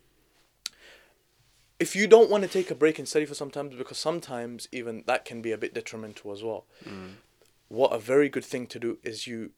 [1.80, 5.02] If you don't want to take a break and study for sometimes because sometimes even
[5.06, 6.64] that can be a bit detrimental as well.
[6.84, 7.14] Mm.
[7.68, 9.50] What a very good thing to do is you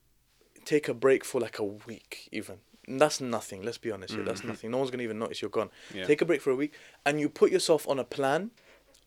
[0.65, 2.57] take a break for like a week, even.
[2.87, 3.61] And that's nothing.
[3.63, 4.23] Let's be honest here.
[4.23, 4.45] That's Mhm.
[4.53, 4.71] nothing.
[4.71, 5.69] No one's gonna even notice you're gone.
[5.93, 6.05] Yeah.
[6.05, 6.73] Take a break for a week,
[7.05, 8.51] and you put yourself on a plan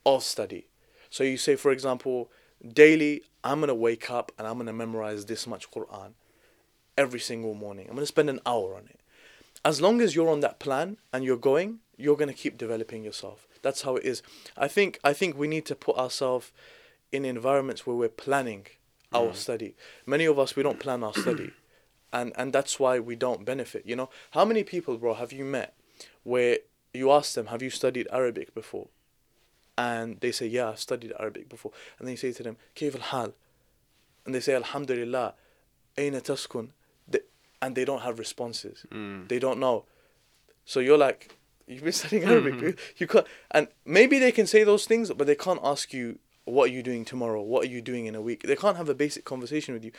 [0.07, 0.69] of study.
[1.11, 2.31] So you say, for example,
[2.67, 6.13] daily, I'm gonna wake up and I'm gonna memorize this much Quran
[6.97, 7.87] every single morning.
[7.89, 9.01] I'm gonna spend an hour on it.
[9.65, 13.05] As long as you're on that plan and you're going, you're going to keep developing
[13.05, 13.47] yourself.
[13.63, 14.23] That's how it is.
[14.57, 16.53] I think I think we need to put ourselves
[17.13, 18.67] in environments where we're planning
[19.13, 19.35] our mm.
[19.35, 19.75] study.
[20.07, 21.53] Many of us we don't plan our study,
[22.13, 23.85] and and that's why we don't benefit.
[23.87, 25.75] You know, how many people, bro, have you met
[26.23, 26.59] where
[26.95, 28.89] you ask them, "Have you studied Arabic before?"
[29.77, 33.35] And they say, "Yeah, I've studied Arabic before." And then you say to them, al-hal,"
[34.25, 35.35] and they say, "Alhamdulillah."
[35.99, 36.71] Aina taskun,
[37.63, 38.87] and they don't have responses.
[38.91, 39.29] Mm.
[39.29, 39.85] They don't know.
[40.65, 41.37] So you're like,
[41.71, 42.55] you've been studying Arabic.
[42.55, 42.63] Mhm.
[42.63, 46.19] You, you can't, and maybe they can say those things, but they can't ask you,
[46.45, 47.41] what are you doing tomorrow?
[47.43, 48.43] What are you doing in a week?
[48.43, 49.93] They can't have a basic conversation with you.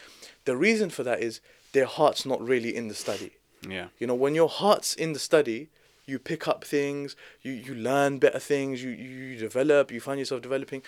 [0.45, 1.39] The reason for that is
[1.71, 3.31] their heart's not really in the study.
[3.67, 3.87] Yeah.
[3.99, 5.69] You know, when your heart's in the study,
[6.05, 10.41] you pick up things, you, you learn better things, you, you develop, you find yourself
[10.41, 10.81] developing.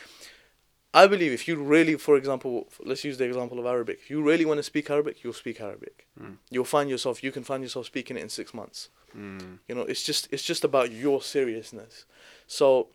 [0.94, 4.00] I believe if you really, for example, let's use the example of Arabic.
[4.04, 6.08] If you really want to speak Arabic, you'll speak Arabic.
[6.22, 6.38] Mm.
[6.50, 8.90] You'll find yourself, you can find yourself speaking it in six months.
[9.18, 9.60] Mm.
[9.68, 12.06] You know, it's just it's just about your seriousness.
[12.48, 12.88] So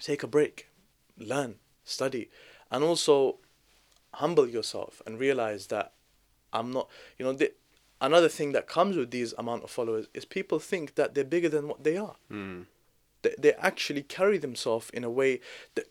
[0.00, 0.68] take a break,
[1.18, 2.30] learn, study,
[2.70, 3.36] and also
[4.14, 5.92] humble yourself and realize that
[6.52, 6.88] I'm not.
[7.18, 7.52] You know, the,
[8.00, 11.48] another thing that comes with these amount of followers is people think that they're bigger
[11.48, 12.16] than what they are.
[12.30, 12.66] Mm.
[13.22, 15.40] They, they actually carry themselves in a way
[15.74, 15.86] that.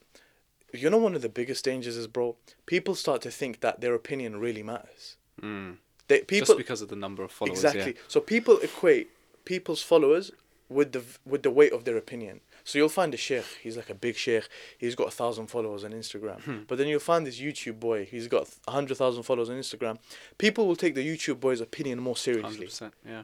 [0.72, 2.36] You know, one of the biggest dangers is, bro.
[2.68, 5.18] People start to think that their opinion really matters.
[5.42, 5.78] Mm.
[6.08, 7.64] They people Just because of the number of followers.
[7.64, 7.96] exactly.
[8.08, 9.10] So people equate
[9.50, 10.32] people's followers
[10.78, 12.42] with the with the weight of their opinion.
[12.64, 15.84] So you'll find a sheikh, he's like a big sheikh, he's got a thousand followers
[15.84, 16.40] on Instagram.
[16.42, 16.60] Hmm.
[16.68, 19.98] But then you'll find this YouTube boy, he's got a hundred thousand followers on Instagram.
[20.38, 22.68] People will take the YouTube boy's opinion more seriously.
[22.68, 22.92] 100%.
[23.08, 23.24] Yeah.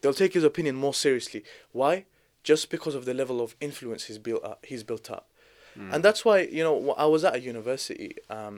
[0.00, 1.44] They'll take his opinion more seriously.
[1.72, 2.06] Why?
[2.44, 4.64] Just because of the level of influence he's built up.
[4.66, 5.28] He's built up.
[5.78, 5.92] Mm.
[5.92, 8.56] And that's why, you know, I was at a university um,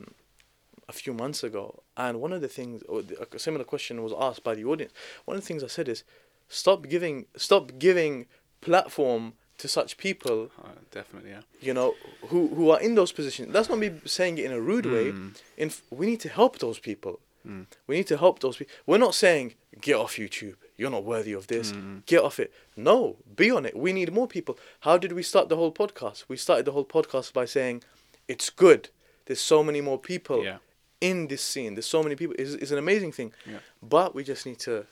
[0.88, 4.54] a few months ago, and one of the things, a similar question was asked by
[4.54, 4.92] the audience.
[5.24, 6.04] One of the things I said is,
[6.50, 8.26] stop giving, stop giving
[8.60, 11.30] platform to such people, Uh, definitely.
[11.30, 11.42] Yeah.
[11.60, 11.94] you know,
[12.30, 13.52] who who are in those positions.
[13.54, 15.06] That's not me saying it in a rude way.
[15.12, 15.34] Mm.
[15.56, 17.14] In f- we need to help those people.
[17.46, 17.66] Mm.
[17.86, 18.74] We need to help those people.
[18.86, 20.56] We're not saying get off YouTube.
[20.78, 21.72] You're not worthy of this.
[21.72, 22.04] Mm.
[22.06, 22.50] Get off it.
[22.76, 23.74] No, be on it.
[23.76, 24.54] We need more people.
[24.80, 26.24] How did we start the whole podcast?
[26.28, 27.82] We started the whole podcast by saying
[28.28, 28.82] it's good.
[29.26, 30.58] There's so many more people Yeah.
[31.00, 31.74] in this scene.
[31.74, 32.34] There's so many people.
[32.38, 33.32] It's, it's an amazing thing.
[33.46, 33.60] Yeah.
[33.82, 34.86] But we just need to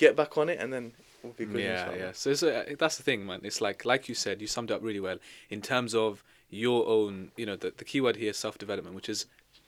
[0.00, 1.60] get back on it, and then we'll be good.
[1.60, 2.12] Yeah, yeah.
[2.12, 2.34] So
[2.82, 3.40] that's the thing, man.
[3.44, 5.18] It's like, like you said, you summed it up really well
[5.50, 7.30] in terms of your own.
[7.36, 9.26] You know, the the key word here is self development, which is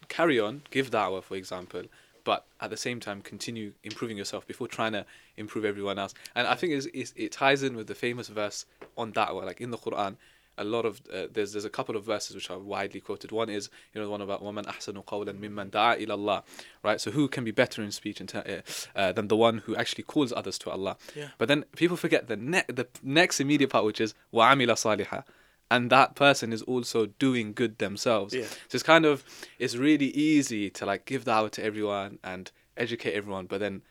[0.09, 1.85] carry on, give da'wah, for example,
[2.25, 5.05] but at the same time continue improving yourself before trying to
[5.37, 6.15] improve everyone else.
[6.35, 8.67] And I think it's, it's, it ties in with the famous verse
[8.97, 10.17] on da'wah, like in the Quran.
[10.59, 13.33] A lot of uh, there's there's a couple of verses which are widely quoted.
[13.33, 16.45] One is you know the one about woman ahsanu qawlan mimman da'a ila Allah,
[16.83, 17.01] right?
[17.01, 18.63] So who can be better in speech in ter-
[18.97, 20.97] uh, uh, than the one who actually calls others to Allah?
[21.17, 21.29] Yeah.
[21.39, 25.25] But then people forget the ne- the next immediate part, which is wa amila saliha,
[25.71, 28.35] and that person is also doing good themselves.
[28.35, 28.45] Yeah.
[28.45, 29.25] So it's kind of
[29.59, 33.83] it's really easy to like give dawah to everyone and educate everyone, but then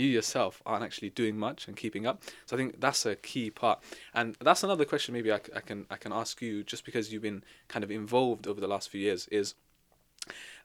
[0.00, 2.22] you yourself aren't actually doing much and keeping up.
[2.46, 3.78] So I think that's a key part,
[4.14, 7.22] and that's another question maybe I, I can I can ask you just because you've
[7.22, 9.54] been kind of involved over the last few years is,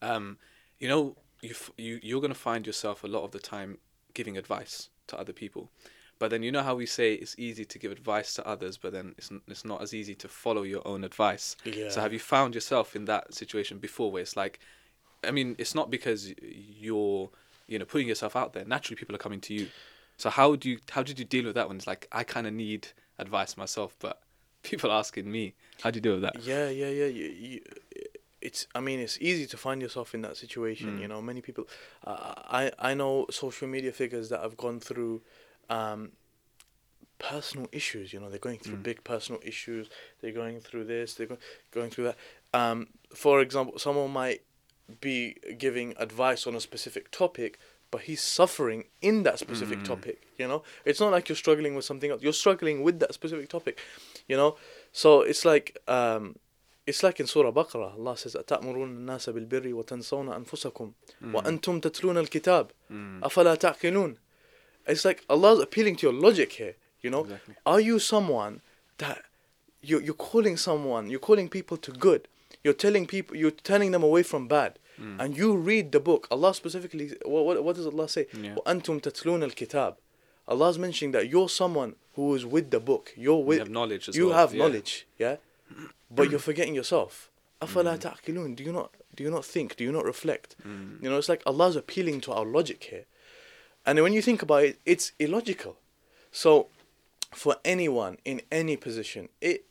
[0.01, 0.37] um,
[0.79, 3.77] you know, you f- you you're gonna find yourself a lot of the time
[4.13, 5.69] giving advice to other people.
[6.17, 8.93] But then you know how we say it's easy to give advice to others, but
[8.93, 11.57] then it's n- it's not as easy to follow your own advice.
[11.65, 11.89] Yeah.
[11.89, 14.59] So have you found yourself in that situation before, where it's like,
[15.23, 17.29] I mean, it's not because you're
[17.67, 18.65] you know putting yourself out there.
[18.65, 19.67] Naturally, people are coming to you.
[20.17, 22.47] So how do you how did you deal with that when it's like I kind
[22.47, 22.87] of need
[23.19, 24.21] advice myself, but
[24.63, 25.53] people are asking me?
[25.81, 26.41] How do you deal with that?
[26.41, 27.05] Yeah, yeah, yeah.
[27.05, 27.61] You, you,
[28.41, 28.67] it's.
[28.73, 30.97] I mean, it's easy to find yourself in that situation.
[30.97, 31.01] Mm.
[31.01, 31.67] You know, many people.
[32.05, 35.21] Uh, I I know social media figures that have gone through,
[35.69, 36.11] um,
[37.19, 38.13] personal issues.
[38.13, 38.83] You know, they're going through Mm.
[38.83, 39.89] big personal issues.
[40.21, 41.15] They're going through this.
[41.15, 41.39] They're go-
[41.71, 42.17] going through that.
[42.53, 44.43] Um, for example, someone might
[45.00, 47.58] be giving advice on a specific topic,
[47.90, 49.84] but he's suffering in that specific Mm.
[49.84, 50.18] topic.
[50.38, 52.22] You know, it's not like you're struggling with something else.
[52.22, 53.78] You're struggling with that specific topic.
[54.28, 54.56] You know,
[54.92, 56.36] so it's like um,
[56.86, 57.94] it's like in Surah Baqarah.
[57.98, 63.22] Allah says, "أتأمرون الناس بالبر وتنسون أنفسكم وأنتم تتلون الكتاب Mm.
[63.24, 64.16] أفلا تعقلون."
[64.86, 66.74] It's like Allah's appealing to your logic here.
[67.02, 67.54] You know, Exactly.
[67.66, 68.60] are you someone
[68.98, 69.24] that
[69.82, 72.28] you you're calling someone, you're calling people to good.
[72.64, 75.16] You're telling people, you're turning them away from bad, Mm.
[75.18, 76.28] and you read the book.
[76.30, 78.26] Allah specifically, what what, what does Allah say?
[78.34, 78.54] Yeah.
[78.56, 79.94] وأنتم تتلون الكتاب.
[80.46, 83.12] Allah's mentioning that you're someone who is with the book.
[83.16, 84.36] You're with You have knowledge as you well.
[84.36, 84.62] have yeah.
[84.62, 85.36] knowledge, yeah,
[86.10, 87.30] but you're forgetting yourself.
[87.62, 88.56] أفلا تعقلون?
[88.56, 89.76] Do you not do you not think?
[89.76, 90.54] Do you not reflect?
[90.66, 91.02] Mm.
[91.02, 93.04] You know, it's like Allah's appealing to our logic here,
[93.86, 95.76] and when you think about it, it's illogical.
[96.30, 96.66] So,
[97.32, 99.64] for anyone in any position, it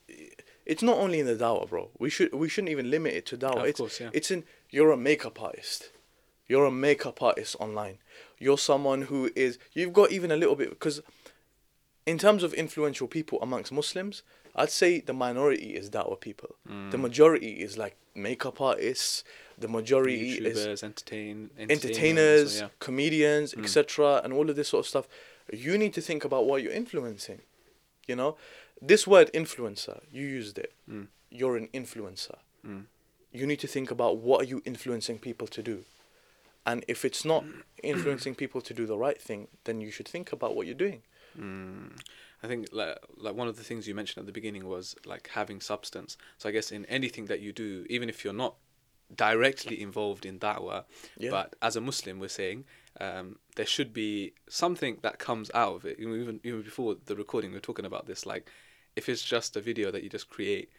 [0.67, 1.91] it's not only in the dawah, bro.
[1.99, 3.61] We should we shouldn't even limit it to dawah.
[3.61, 4.11] Of it's course, yeah.
[4.13, 5.91] it's in you're a makeup artist.
[6.47, 7.99] You're a makeup artist online.
[8.39, 11.01] You're someone who is you've got even a little bit because
[12.07, 14.23] in terms of influential people amongst Muslims,
[14.55, 16.57] I'd say the minority is dawah people.
[16.69, 16.91] Mm.
[16.91, 19.25] The majority is like makeup artists.
[19.59, 22.71] The majority is YouTubers, entertain, entertainers, so, yeah.
[22.81, 23.63] comedians, Mm.
[23.65, 25.09] etc., and all of this sort of stuff.
[25.53, 27.41] You need to think about what you're influencing.
[28.07, 28.37] You know,
[28.81, 30.73] this word influencer, you used it.
[30.91, 31.09] Mm.
[31.31, 32.39] You're an influencer.
[32.67, 32.85] Mm.
[33.33, 35.85] You need to think about what are you influencing people to do.
[36.67, 37.45] And if it's not
[37.83, 41.03] influencing people to do the right thing, then you should think about what you're doing.
[41.39, 41.99] Mm.
[42.43, 45.31] I think like like one of the things you mentioned at the beginning was like
[45.33, 46.17] having substance.
[46.39, 48.55] So I guess in anything that you do, even if you're not
[49.15, 50.85] directly involved in da'wah,
[51.19, 51.31] Yeah.
[51.31, 52.65] but as a Muslim, we're saying
[53.01, 55.99] um, there should be something that comes out of it.
[55.99, 58.27] Even even before the recording, we are talking about this.
[58.27, 58.51] Like,
[58.97, 60.71] if it's just a video that you just create,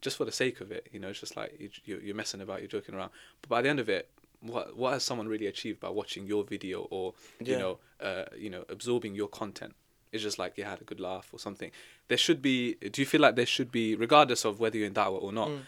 [0.00, 2.40] just for the sake of it, you know, it's just like you, you- you're messing
[2.40, 3.10] about, you're joking around.
[3.42, 4.08] But by the end of it,
[4.40, 7.58] what what has someone really achieved by watching your video or you Yeah.
[7.58, 9.74] know uh, you know absorbing your content?
[10.12, 11.70] It's just like you had a good laugh or something.
[12.06, 12.74] There should be.
[12.74, 15.48] Do you feel like there should be, regardless of whether you're in da'wah or not,
[15.48, 15.62] Mm.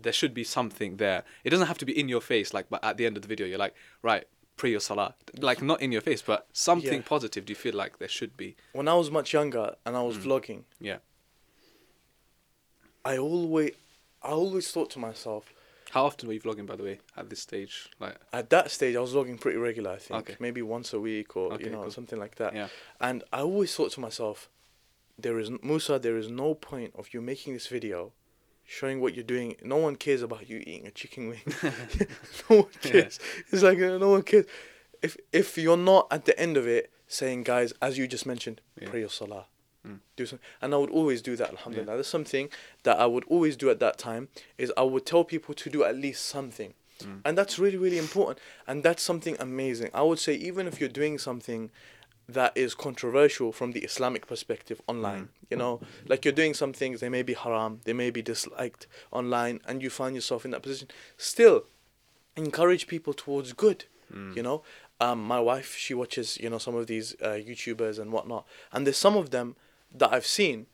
[0.00, 1.22] there should be something there.
[1.44, 3.28] It doesn't have to be in your face, like, but at the end of the
[3.28, 4.24] video, you're like, right,
[4.56, 5.14] pray your salah.
[5.38, 7.06] Like, not in your face, but something Yeah.
[7.14, 7.44] positive.
[7.44, 8.56] Do you feel like there should be?
[8.72, 10.22] When I was much younger and I was Mm.
[10.24, 10.98] vlogging, Yeah.
[13.04, 13.72] I always,
[14.22, 15.52] I always thought to myself,
[15.90, 17.88] How often were you vlogging, by the way, at this stage?
[17.98, 19.92] Like, at that stage, I was vlogging pretty regular.
[19.92, 20.36] I think Okay.
[20.40, 21.90] maybe once a week or Okay, you know cool.
[21.90, 22.54] something like that.
[22.54, 22.68] yeah.
[23.00, 24.48] And I always thought to myself,
[25.18, 28.12] there is Musa, there is no point of you making this video,
[28.64, 29.56] showing what you're doing.
[29.62, 31.40] No one cares about you eating a chicken wing.
[32.50, 32.90] no one Yeah.
[32.90, 33.18] cares.
[33.50, 34.46] It's like uh, no one cares.
[35.02, 38.60] If if you're not at the end of it saying, guys, as you just mentioned,
[38.80, 38.90] Yeah.
[38.90, 39.46] pray your salah.
[39.88, 39.98] Mm.
[40.16, 41.50] Do something, and I would always do that.
[41.50, 42.48] Alhamdulillah, that's something
[42.82, 44.28] that I would always do at that time.
[44.58, 47.20] Is I would tell people to do at least something, Mm.
[47.24, 48.38] and that's really really important.
[48.66, 49.90] And that's something amazing.
[49.94, 51.70] I would say even if you're doing something
[52.28, 55.22] that is controversial from the Islamic perspective online.
[55.24, 55.50] Mm.
[55.50, 58.86] You know, like you're doing some things, they may be haram, they may be disliked
[59.10, 60.88] online, and you find yourself in that position.
[61.16, 61.64] Still,
[62.36, 63.86] encourage people towards good.
[64.12, 64.36] Mm.
[64.36, 64.62] You know,
[65.00, 68.86] um, my wife, she watches, you know, some of these uh, YouTubers and whatnot, and
[68.86, 69.56] there's some of them
[69.94, 70.66] that I've seen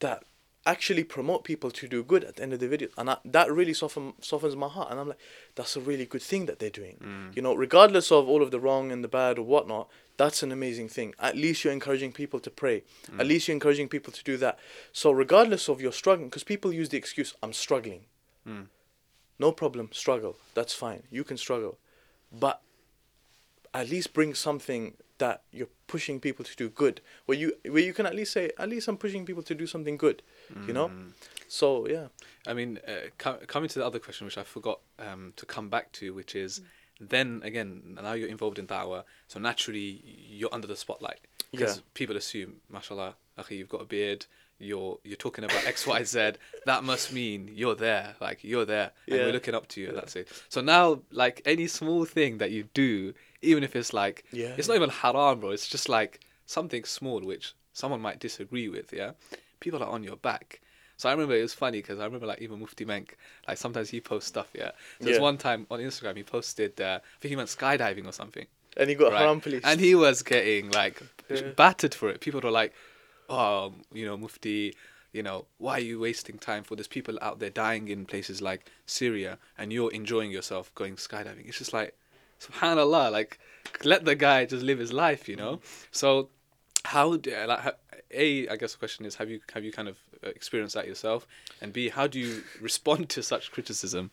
[0.00, 0.24] that
[0.66, 3.50] actually promote people to do good at the end of the video, and I, that
[3.50, 4.90] really soften, softens my heart.
[4.90, 5.18] And I'm like,
[5.54, 6.98] that's a really good thing that they're doing.
[7.02, 7.36] Mm.
[7.36, 10.52] You know, regardless of all of the wrong and the bad or whatnot, that's an
[10.52, 11.14] amazing thing.
[11.18, 12.82] At least you're encouraging people to pray.
[13.18, 14.58] At least you're encouraging people to do that.
[14.92, 18.02] So regardless of your struggling, because people use the excuse, I'm struggling.
[18.46, 18.66] Mm.
[19.38, 20.36] No problem, struggle.
[20.54, 21.04] That's fine.
[21.10, 21.78] You can struggle.
[22.30, 22.60] But
[23.74, 27.00] at least bring something that you're pushing people to do good.
[27.26, 29.66] Where you where you can at least say, at least I'm pushing people to do
[29.66, 30.22] something good.
[30.66, 30.88] You know.
[30.88, 31.12] Mm.
[31.48, 32.06] So yeah.
[32.46, 35.68] I mean, uh, co- coming to the other question, which I forgot um, to come
[35.68, 36.62] back to, which is
[37.00, 41.20] then again, now you're involved in da'wah, so naturally you're under the spotlight.
[41.50, 41.82] Because Yeah.
[41.94, 44.26] people assume, mashallah, akhi, you've got a beard,
[44.58, 46.32] you're you're talking about X, Y, Z.
[46.66, 49.24] That must mean you're there, like you're there, and Yeah.
[49.26, 49.92] we're looking up to you.
[49.92, 50.28] That's it.
[50.48, 54.54] So now, like any small thing that you do, even if it's like, Yeah.
[54.56, 55.50] it's not even haram, bro.
[55.50, 58.92] It's just like something small which someone might disagree with.
[58.92, 59.12] Yeah,
[59.60, 60.60] people are on your back.
[60.96, 63.16] So I remember it was funny because I remember like even Mufti Menk,
[63.48, 64.48] like sometimes he posts stuff.
[64.52, 64.72] Yeah.
[64.98, 65.22] So there's Yeah.
[65.22, 68.46] one time on Instagram he posted, uh, I think he went skydiving or something.
[68.76, 69.20] And he got Right.
[69.20, 69.62] haram police.
[69.64, 71.00] And he was getting like
[71.30, 71.52] Yeah.
[71.56, 72.20] battered for it.
[72.20, 72.74] People were like,
[73.30, 74.76] "Oh, you know, Mufti,
[75.12, 76.76] you know, why are you wasting time for?
[76.76, 81.48] There's people out there dying in places like Syria, and you're enjoying yourself going skydiving."
[81.48, 81.96] It's just like,
[82.40, 83.38] Subhanallah, like
[83.84, 85.60] let the guy just live his life, you know.
[85.90, 86.30] So,
[86.84, 87.76] how do like
[88.12, 88.48] a?
[88.48, 91.26] I guess the question is, have you have you kind of uh, experienced that yourself?
[91.60, 94.10] And b, how do you respond to such criticism?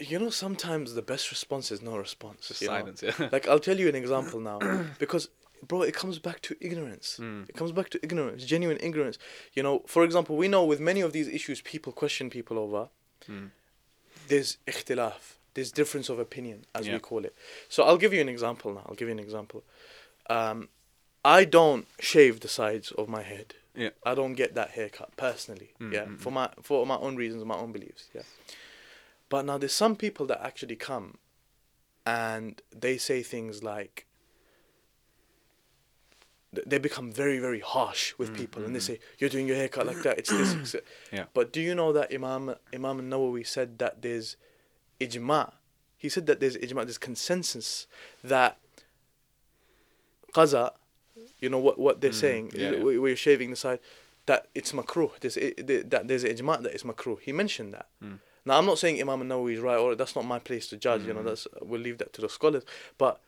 [0.00, 2.48] You know, sometimes the best response is no response.
[2.48, 2.74] Just you know?
[2.74, 3.28] silence, yeah.
[3.30, 4.58] Like I'll tell you an example now,
[4.98, 5.28] because
[5.66, 7.18] bro, it comes back to ignorance.
[7.20, 7.48] Mm.
[7.48, 9.18] It comes back to ignorance, genuine ignorance.
[9.54, 12.88] You know, for example, we know with many of these issues, people question people over.
[13.28, 13.50] Mm.
[14.28, 15.37] There's ikhtilaf.
[15.54, 16.94] There's difference of opinion, as Yeah.
[16.94, 17.34] we call it.
[17.68, 18.84] So I'll give you an example now.
[18.86, 19.64] I'll give you an example.
[20.30, 20.68] Um,
[21.24, 23.54] I don't shave the sides of my head.
[23.74, 23.90] Yeah.
[24.04, 25.70] I don't get that haircut personally.
[25.80, 28.08] Mm, yeah, mm, for my for my own reasons, my own beliefs.
[28.14, 28.22] Yeah.
[29.28, 31.18] But now there's some people that actually come,
[32.06, 34.06] and they say things like.
[36.66, 38.86] They become very very harsh with Mm, people, and mm, they mm.
[38.86, 40.18] say you're doing your haircut like that.
[40.18, 40.54] It's this.
[40.54, 41.26] it's that." Yeah.
[41.34, 44.36] But do you know that Imam Imam Nawawi said that there's
[45.00, 45.52] ijma.
[45.96, 47.86] He said that there's ijma, there's consensus
[48.22, 48.58] that
[50.32, 50.72] qaza,
[51.40, 52.82] you know what what they're Mm, saying, yeah, yeah.
[52.82, 53.80] where you're shaving the side,
[54.26, 55.10] that it's makruh.
[55.20, 57.18] There's that there's ijma that it's makruh.
[57.20, 57.86] He mentioned that.
[58.02, 58.18] Mm.
[58.44, 61.02] Now I'm not saying Imam Nawawi is right or that's not my place to judge.
[61.06, 61.24] You know Mm.
[61.26, 62.64] that's we'll leave that to the scholars.
[62.96, 63.20] But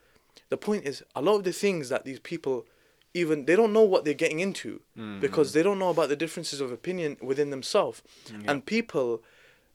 [0.49, 2.65] the point is, a lot of the things that these people
[3.13, 6.15] even they don't know what they're getting into Mm, because they don't know about the
[6.15, 8.51] differences of opinion within themselves mm, yeah.
[8.51, 9.21] and people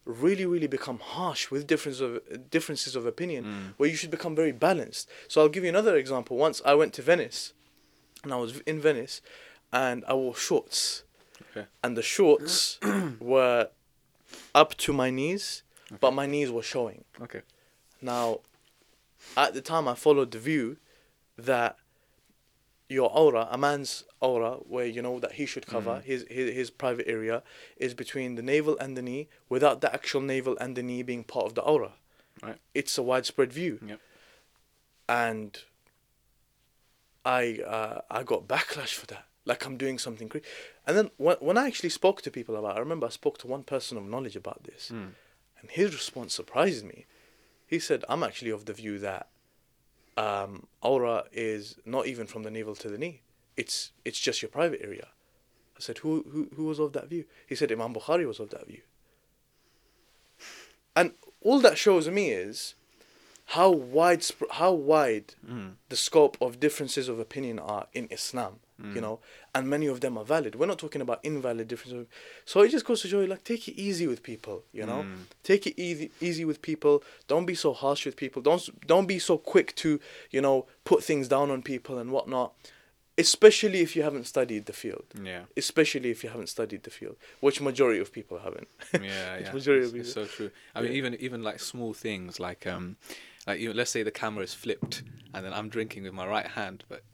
[0.07, 3.75] really really become harsh with differences of differences of opinion Mm.
[3.77, 6.93] where you should become very balanced so i'll give you another example once i went
[6.95, 7.53] to venice
[8.23, 9.21] and i was in venice
[9.73, 11.03] and i wore shorts
[11.51, 11.67] Okay.
[11.83, 12.79] and the shorts
[13.21, 13.69] were
[14.55, 15.63] up to my knees
[16.01, 17.43] but my knees were showing Okay.
[18.01, 18.41] now
[19.37, 20.77] at the time i followed the view
[21.37, 21.77] that
[22.89, 26.03] your aura, a man's aura, where you know that he should cover Mm.
[26.05, 27.43] his, his his private area,
[27.77, 31.25] is between the navel and the knee, without the actual navel and the knee being
[31.25, 31.93] part of the aura.
[32.43, 32.59] Right.
[32.75, 33.81] It's a widespread view.
[33.85, 34.01] Yep.
[35.09, 35.59] And
[37.25, 39.25] I uh, I got backlash for that.
[39.45, 40.47] Like I'm doing something crazy.
[40.87, 43.39] And then when when I actually spoke to people about, it, I remember I spoke
[43.39, 45.13] to one person of knowledge about this, Mm.
[45.61, 47.07] and his response surprised me.
[47.67, 49.29] He said, "I'm actually of the view that
[50.17, 53.23] um, aura is not even from the navel to the knee.
[53.57, 55.09] It's it's just your private area."
[55.77, 58.51] I said, "Who who who was of that view?" He said, "Imam Bukhari was of
[58.51, 58.83] that view."
[60.95, 62.75] And all that shows me is
[63.51, 65.77] how wide how wide Mm.
[65.89, 68.95] the scope of differences of opinion are in Islam, Mm.
[68.95, 69.21] you know,
[69.55, 70.55] and many of them are valid.
[70.55, 72.07] We're not talking about invalid differences.
[72.45, 75.03] So it just goes to show you, like, take it easy with people, you know,
[75.05, 75.17] Mm.
[75.43, 77.03] take it easy easy with people.
[77.27, 78.43] Don't be so harsh with people.
[78.43, 79.99] Don't don't be so quick to
[80.31, 82.53] you know put things down on people and whatnot.
[83.19, 85.07] Especially if you haven't studied the field.
[85.23, 85.45] Yeah.
[85.57, 88.69] Especially if you haven't studied the field, which majority of people haven't.
[88.93, 89.53] yeah, yeah.
[89.55, 90.13] majority It's, of people.
[90.13, 90.51] so true.
[90.75, 90.99] I mean, Yeah.
[90.99, 92.97] even even like small things like um,
[93.47, 96.27] like you know, let's say the camera is flipped and then I'm drinking with my
[96.27, 97.05] right hand, but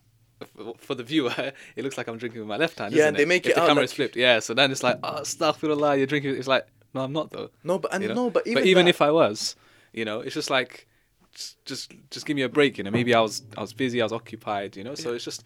[0.78, 1.34] for the viewer,
[1.76, 2.92] it looks like I'm drinking with my left hand.
[2.94, 4.16] Yeah, isn't and they make if it the camera like- is flipped.
[4.16, 6.36] Yeah, so then it's like, oh, astaghfirullah, you're drinking.
[6.36, 7.50] It's like, no, I'm not though.
[7.64, 8.14] No, but and you know?
[8.14, 9.56] no, but even but even that- if I was,
[9.92, 10.86] you know, it's just like,
[11.34, 12.78] just, just just give me a break.
[12.78, 14.76] You know, maybe I was I was busy, I was occupied.
[14.76, 15.16] You know, so Yeah.
[15.16, 15.42] it's just,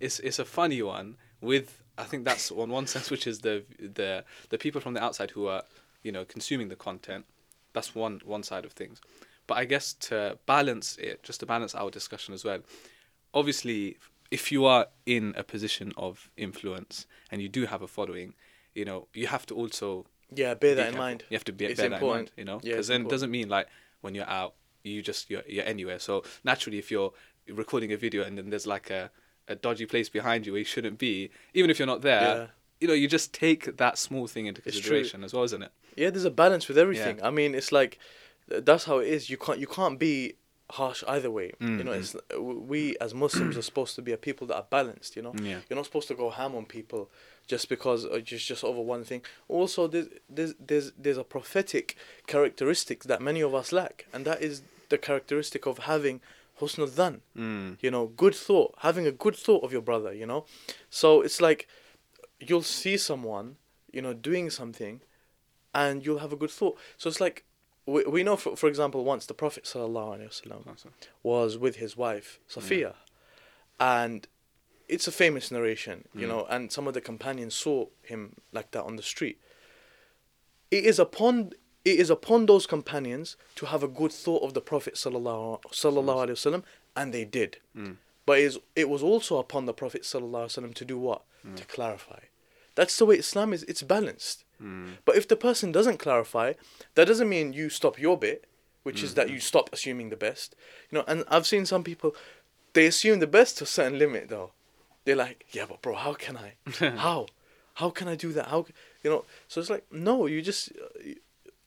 [0.00, 3.64] it's it's a funny one with I think that's on one sense, which is the
[3.78, 5.62] the the people from the outside who are,
[6.02, 7.24] you know, consuming the content.
[7.74, 9.00] That's one one side of things,
[9.46, 12.60] but I guess to balance it, just to balance our discussion as well.
[13.34, 13.98] Obviously,
[14.30, 18.34] if you are in a position of influence and you do have a following,
[18.74, 20.98] you know, you have to also yeah, bear that in careful.
[20.98, 21.24] mind.
[21.30, 23.00] You have to be, It's bear that in mind, you know, because it's then it
[23.02, 23.10] important.
[23.10, 23.68] doesn't mean like
[24.00, 25.98] when you're out, you just you're, you're anywhere.
[25.98, 27.12] So naturally, if you're
[27.48, 29.10] recording a video and then there's like a,
[29.48, 32.46] a dodgy place behind you where you shouldn't be, even if you're not there, Yeah.
[32.80, 35.70] you know, you just take that small thing into consideration as well, isn't it?
[35.96, 37.22] Yeah, there's a balance with everything.
[37.22, 37.98] I mean, it's like
[38.48, 39.30] that's how it is.
[39.30, 40.34] You can't you can't be
[40.70, 41.52] harsh either way.
[41.60, 44.66] You know, Mm, it's we as Muslims are supposed to be a people that are
[44.68, 45.14] balanced.
[45.16, 45.60] You know, Yeah.
[45.68, 47.08] you're not supposed to go ham on people
[47.46, 49.22] just because uh, just just over one thing.
[49.48, 51.96] Also, there's there's there's there's a prophetic
[52.26, 56.20] characteristic that many of us lack, and that is the characteristic of having
[56.60, 57.20] husnul dhan.
[57.36, 57.78] Mm.
[57.80, 60.12] You know, good thought, having a good thought of your brother.
[60.12, 60.44] You know,
[60.90, 61.68] so it's like
[62.40, 63.56] you'll see someone,
[63.92, 65.00] you know, doing something,
[65.72, 66.76] and you'll have a good thought.
[66.98, 67.44] So it's like.
[67.86, 70.76] We, we know, for, for example, once the Prophet sallallahu alaihi wasallam
[71.22, 72.94] was with his wife Safiya,
[73.78, 74.26] and
[74.88, 76.28] it's a famous narration, you Mm.
[76.28, 79.38] know, and some of the companions saw him like that on the street.
[80.70, 81.52] It is upon
[81.84, 86.30] it is upon those companions to have a good thought of the Prophet sallallahu alaihi
[86.30, 86.64] wasallam,
[86.96, 87.58] and they did.
[87.76, 87.98] Mm.
[88.26, 91.22] But it, is, it was also upon the Prophet sallallahu alaihi wasallam to do what?
[91.54, 92.18] To clarify.
[92.74, 93.62] That's the way Islam is.
[93.64, 94.42] It's balanced.
[94.62, 94.98] Mm.
[95.04, 96.54] But if the person doesn't clarify,
[96.94, 98.46] that doesn't mean you stop your bit,
[98.82, 100.54] which is that you stop assuming the best.
[100.90, 102.14] You know, and I've seen some people,
[102.72, 104.52] they assume the best to a certain limit though.
[105.04, 106.54] They're like, yeah, but bro, how can I?
[106.96, 107.26] how?
[107.74, 108.46] How can I do that?
[108.46, 108.64] How?
[108.64, 111.14] c-" You know, so it's like, no, you just, uh,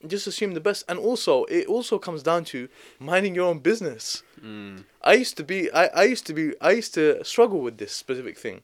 [0.07, 0.83] just assume the best.
[0.87, 2.67] And also, it also comes down to
[2.99, 4.23] minding your own business.
[4.43, 4.85] Mm.
[5.01, 7.93] I used to be, I, I used to be, I used to struggle with this
[7.93, 8.61] specific thing.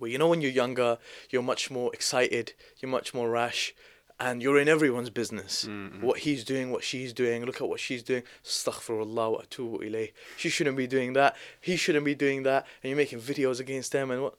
[0.00, 0.98] But you know, when you're younger,
[1.30, 3.74] you're much more excited, you're much more rash,
[4.18, 5.66] and you're in everyone's business.
[5.68, 8.22] Mm, What he's doing, what she's doing, look at what she's doing.
[8.44, 10.12] Astaghfirullah wa atubu ilayh.
[10.36, 11.36] She shouldn't be doing that.
[11.60, 12.66] He shouldn't be doing that.
[12.82, 14.34] And you're making videos against them and what?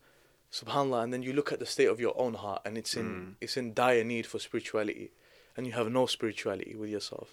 [0.51, 1.03] Subhanallah.
[1.03, 3.33] And then you look at the state of your own heart, and it's in Mm.
[3.41, 5.11] it's in dire need for spirituality,
[5.55, 7.29] and you have no spirituality with yourself.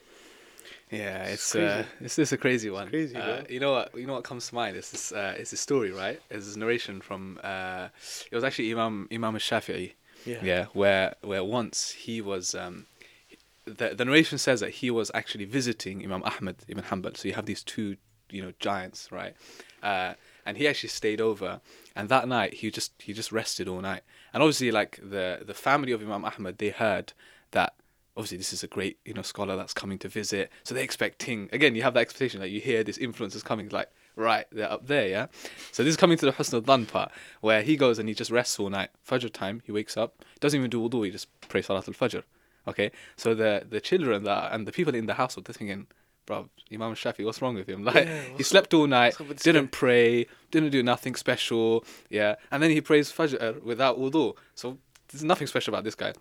[0.91, 1.66] Yeah, it's crazy.
[1.66, 2.89] uh, it's a crazy one.
[2.89, 3.43] crazy, uh.
[3.49, 3.97] You know what?
[3.97, 4.76] You know what comes to mind?
[4.76, 5.12] It's this.
[5.12, 6.20] Uh, it's a story, right?
[6.30, 7.41] It's this narration from.
[7.43, 7.89] Uh,
[8.30, 9.93] it was actually Imam Imam Shafi'i.
[10.24, 10.39] Yeah.
[10.43, 12.55] Yeah, where where once he was.
[12.55, 12.87] Um,
[13.66, 17.16] the the narration says that he was actually visiting Imam Ahmad Ibn Hanbal.
[17.16, 17.97] So you have these two,
[18.30, 19.35] you know, giants, right?
[19.82, 20.14] Uh,
[20.47, 21.61] and he actually stayed over,
[21.97, 24.03] and that night he just he just rested all night.
[24.32, 27.12] And obviously, like the the family of Imam Ahmad, they heard
[28.17, 31.49] obviously this is a great you know scholar that's coming to visit, so they're expecting
[31.53, 31.75] again.
[31.75, 34.87] You have that expectation that you hear this influence is coming, like right they're up
[34.87, 35.27] there, yeah.
[35.73, 38.31] So this is coming to the Husn al part where he goes and he just
[38.31, 38.91] rests all night.
[39.09, 42.23] Fajr time, he wakes up, doesn't even do wudu, he just prays Salat al Fajr.
[42.67, 45.87] Okay, so the the children that and the people in the household they're thinking,
[46.25, 47.85] bro, Imam Shafi, what's wrong with him?
[47.89, 49.79] Like Yeah, he slept all night, what's up with this didn't guy?
[49.79, 54.35] pray, didn't do nothing special, yeah, and then he prays Fajr uh, without wudu.
[54.55, 56.15] So there's nothing special about this guy.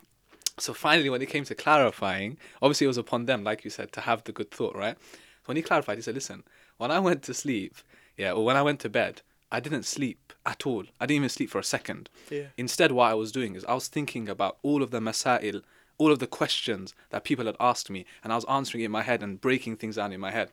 [0.58, 3.92] So finally, when it came to clarifying, obviously it was upon them, like you said,
[3.94, 4.98] to have the good thought, right?
[5.46, 6.44] When he clarified, he said, "Listen,
[6.78, 7.76] when I went to sleep,
[8.18, 10.84] yeah, or when I went to bed, I didn't sleep at all.
[11.00, 12.10] I didn't even sleep for a second.
[12.30, 12.48] Yeah.
[12.58, 15.62] Instead, what I was doing is I was thinking about all of the masail,
[15.98, 19.04] all of the questions that people had asked me, and I was answering in my
[19.04, 20.52] head and breaking things down in my head.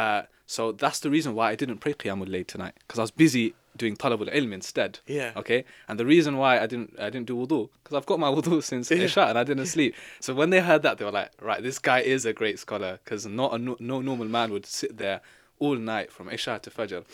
[0.00, 3.10] Uh, so that's the reason why I didn't pray Qiyamul Layl tonight, because I was
[3.24, 3.46] busy
[3.82, 4.92] doing Talabul Ilm instead.
[5.18, 5.32] Yeah.
[5.36, 5.60] Okay.
[5.88, 8.62] And the reason why I didn't I didn't do wudu because I've got my wudu
[8.62, 9.04] since Yeah.
[9.06, 9.92] Isha and I didn't sleep.
[10.20, 12.92] So when they heard that, they were like, right, this guy is a great scholar
[13.04, 15.20] because not a no, no normal man would sit there
[15.58, 17.04] all night from Isha to Fajr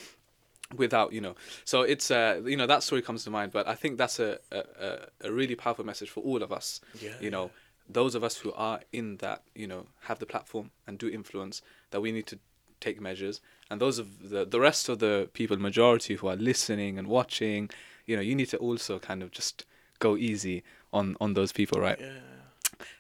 [0.77, 3.75] without you know so it's uh you know that story comes to mind but i
[3.75, 7.31] think that's a a, a- a really powerful message for all of us Yeah, you
[7.31, 7.51] know
[7.99, 11.61] those of us who are in that you know have the platform and do influence
[11.91, 12.39] that we need to
[12.87, 13.37] take measures
[13.71, 17.61] and those of the the rest of the people majority who are listening and watching
[18.09, 19.65] you know you need to also kind of just
[20.07, 20.57] go easy
[20.93, 22.11] on on those people right Yeah.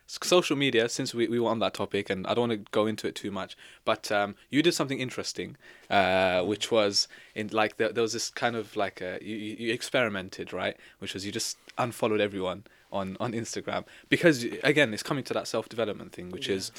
[0.06, 2.86] Social media since we, we were on that topic and i don't want to go
[2.86, 3.56] into it too much
[3.90, 5.56] but um, you did something interesting
[5.90, 9.72] uh, which was in like there, there was this kind of like a, you, you
[9.72, 12.60] experimented right which was you just unfollowed everyone
[12.92, 16.56] on on instagram because again it's coming to that self-development thing which Yeah.
[16.56, 16.72] is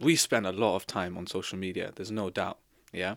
[0.00, 2.58] we spend a lot of time on social media there's no doubt
[2.92, 3.14] yeah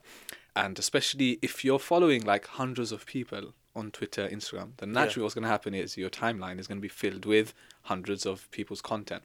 [0.55, 5.01] and especially if you're following like hundreds of people on twitter instagram then Yeah.
[5.05, 7.53] naturally what's going to happen is your timeline is going to be filled with
[7.83, 9.23] hundreds of people's content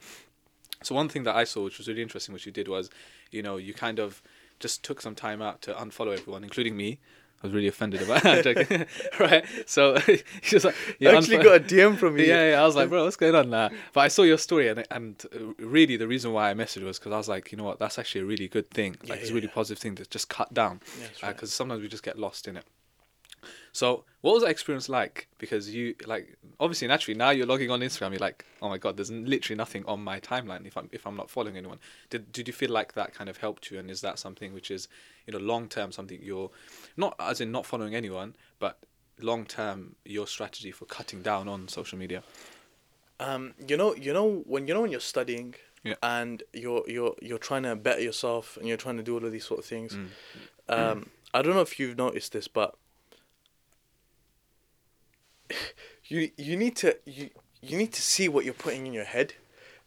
[0.82, 2.88] so one thing that i saw which was really interesting which you did was
[3.30, 4.22] you know you kind of
[4.61, 6.98] just took some time out to unfollow everyone including me
[7.43, 8.89] I was really offended about that,
[9.20, 9.45] right?
[9.66, 12.24] So he was like, I actually got a DM from you.
[12.24, 13.70] yeah, yeah, I was like, bro, what's going on now?
[13.93, 16.99] But I saw your story, and and uh, really the reason why I messaged was
[16.99, 18.97] because I was like, you know what, that's actually a really good thing.
[19.03, 19.55] Like, Yeah, it's a really yeah.
[19.55, 22.57] positive thing to just cut down, Yeah, that's because sometimes we just get lost in
[22.57, 22.64] it.
[23.72, 25.28] So, what was that experience like?
[25.38, 28.96] Because you like obviously naturally now you're logging on Instagram, you're like, oh my god,
[28.96, 31.78] there's literally nothing on my timeline if I'm if I'm not following anyone.
[32.10, 33.78] Did did you feel like that kind of helped you?
[33.78, 34.88] And is that something which is
[35.26, 36.50] you know long term something you're
[36.96, 38.78] not as in not following anyone, but
[39.20, 42.22] long term your strategy for cutting down on social media?
[43.20, 45.54] Um, you know, you know when you know when you're studying
[45.84, 45.94] Yeah.
[46.02, 49.32] and you're you're you're trying to better yourself and you're trying to do all of
[49.32, 49.94] these sort of things.
[49.94, 50.08] Mm.
[50.68, 52.74] Um, I don't know if you've noticed this, but
[56.07, 57.30] you you need to you
[57.62, 59.34] you need to see what you're putting in your head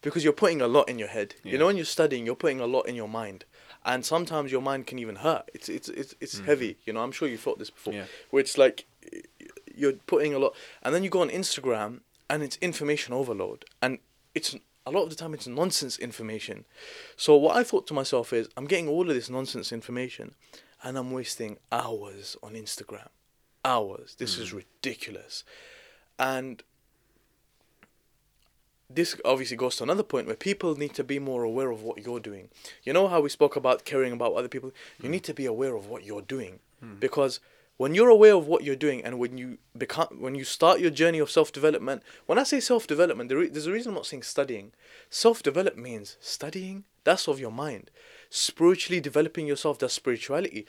[0.02, 1.34] because you're putting a lot in your head.
[1.44, 1.52] Yeah.
[1.52, 3.44] You know, when you're studying, you're putting a lot in your mind,
[3.84, 5.48] and sometimes your mind can even hurt.
[5.54, 6.44] It's it's it's it's Mhm.
[6.44, 6.76] heavy.
[6.84, 8.06] You know, I'm sure you've felt this before, Yeah.
[8.30, 8.86] where it's like
[9.74, 13.98] you're putting a lot, and then you go on Instagram and it's information overload, and
[14.34, 14.54] it's
[14.84, 16.64] a lot of the time it's nonsense information.
[17.16, 20.34] So what I thought to myself is, I'm getting all of this nonsense information,
[20.82, 23.08] and I'm wasting hours on Instagram,
[23.64, 24.16] hours.
[24.18, 24.58] This is hmm.
[24.58, 25.44] ridiculous,
[26.18, 26.62] and
[28.94, 32.04] this obviously goes to another point where people need to be more aware of what
[32.04, 32.48] you're doing.
[32.84, 34.72] You know how we spoke about caring about other people?
[34.98, 35.12] You hmm.
[35.12, 36.96] need to be aware of what you're doing hmm.
[37.00, 37.40] because
[37.76, 40.90] when you're aware of what you're doing and when you become when you start your
[40.90, 44.72] journey of self-development, when I say self-development, there, there's a reason I'm not saying studying.
[45.10, 47.90] Self-develop means studying, that's of your mind.
[48.30, 50.66] Spiritually developing yourself, that's spirituality.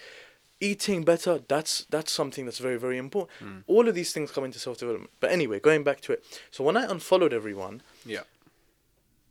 [0.69, 3.63] Eating better, that's that's something that's very very important.
[3.67, 5.11] All of these things come into self-development.
[5.19, 6.23] But anyway, going back to it.
[6.51, 8.23] So when I unfollowed everyone, Yeah.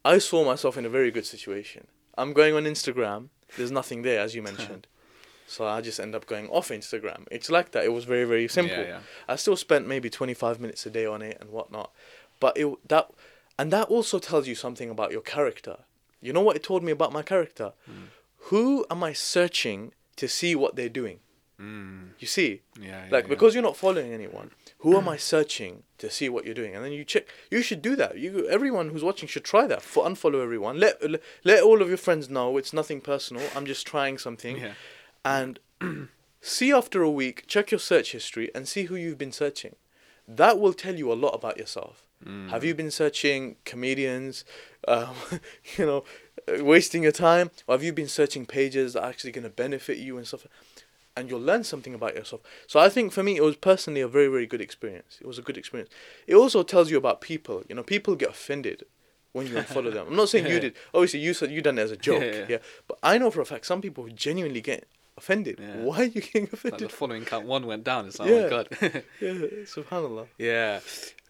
[0.04, 1.86] I saw myself in a very good situation.
[2.18, 3.20] I'm going on Instagram.
[3.56, 4.86] There's nothing there, as you mentioned.
[5.46, 7.20] so I just end up going off Instagram.
[7.30, 7.84] It's like that.
[7.84, 8.76] It was very, very simple.
[8.78, 9.00] Yeah, yeah.
[9.28, 11.90] I still spent maybe 25 minutes a day on it and whatnot.
[12.40, 13.06] But it that
[13.58, 15.76] and that also tells you something about your character.
[16.20, 17.72] You know what it told me about my character?
[17.86, 18.04] Hmm.
[18.50, 21.18] Who am I searching to see what they're doing?
[21.62, 22.08] Mm.
[22.18, 22.62] You see?
[22.80, 23.04] Yeah.
[23.10, 26.54] like yeah, because you're not following anyone who am i searching to see what you're
[26.62, 29.64] doing and then you check you should do that you everyone who's watching should try
[29.72, 31.00] that for unfollow everyone let
[31.44, 34.72] let all of your friends know it's nothing personal i'm just trying something Yeah.
[35.24, 35.60] and
[36.40, 39.76] see after a week check your search history and see who you've been searching
[40.26, 42.50] that will tell you a lot about yourself Mm.
[42.50, 44.44] have you been searching comedians
[44.86, 45.16] um,
[45.76, 46.04] you know
[46.60, 49.98] wasting your time or have you been searching pages that are actually going to benefit
[49.98, 50.46] you and stuff
[51.16, 52.40] and you'll learn something about yourself.
[52.66, 55.18] So I think for me, it was personally a very, very good experience.
[55.20, 55.90] It was a good experience.
[56.26, 57.62] It also tells you about people.
[57.68, 58.84] You know, people get offended
[59.32, 60.06] when you unfollow them.
[60.08, 60.74] I'm not saying you did.
[60.94, 62.22] Obviously, you said you done it as a joke.
[62.22, 62.46] Yeah, yeah.
[62.48, 62.58] Yeah,
[62.88, 64.86] But I know for a fact some people genuinely get
[65.18, 65.58] offended.
[65.60, 65.76] Yeah.
[65.82, 66.92] Why are you getting Like the offended?
[66.92, 68.06] following count one went down.
[68.06, 68.34] It's like, Yeah.
[68.36, 68.68] oh my god.
[69.20, 69.32] yeah,
[69.64, 70.26] subhanallah.
[70.38, 70.80] Yeah.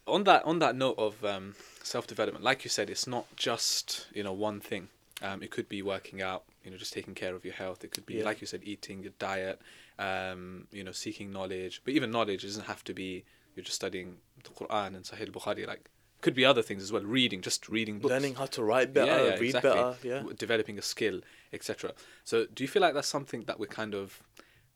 [0.07, 4.07] On that on that note of um, self development, like you said, it's not just
[4.15, 4.89] you know one thing.
[5.23, 7.85] Um, it could be working out, you know, just taking care of your health.
[7.85, 8.25] It could be, Yeah.
[8.25, 9.61] like you said, eating your diet.
[9.99, 11.83] Um, you know, seeking knowledge.
[11.85, 15.67] But even knowledge doesn't have to be you're just studying the Quran and Sahih Bukhari.
[15.67, 15.91] Like,
[16.23, 17.03] could be other things as well.
[17.03, 18.11] Reading, just reading books.
[18.11, 19.71] Learning how to write better, Yeah, yeah, read exactly.
[19.71, 19.97] better.
[20.03, 20.23] Yeah.
[20.39, 21.21] developing a skill,
[21.53, 21.93] etc.
[22.25, 24.23] So, do you feel like that's something that we're kind of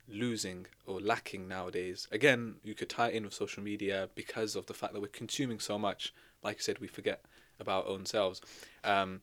[0.08, 2.06] losing or lacking nowadays?
[2.12, 5.58] Again, you could tie in with social media because of the fact that we're consuming
[5.58, 6.12] so much.
[6.42, 7.24] Like you said, we forget
[7.58, 8.40] about our own selves.
[8.84, 9.20] Um,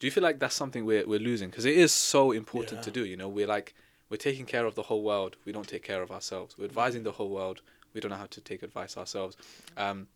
[0.00, 1.50] do you feel like that's something we're we're losing?
[1.50, 3.04] Because it is so important to do.
[3.04, 3.74] You know, we're like
[4.08, 5.36] we're taking care of the whole world.
[5.44, 6.56] We don't take care of ourselves.
[6.58, 7.60] We're advising the whole world.
[7.92, 9.36] We don't know how to take advice ourselves.
[9.76, 10.08] Um,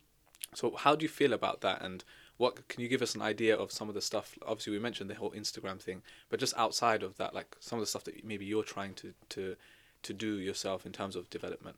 [0.54, 1.82] so how do you feel about that?
[1.82, 2.02] And
[2.36, 4.38] what can you give us an idea of some of the stuff?
[4.46, 7.82] Obviously, we mentioned the whole Instagram thing, but just outside of that, like some of
[7.82, 9.56] the stuff that maybe you're trying to to
[10.02, 11.76] to do yourself in terms of development.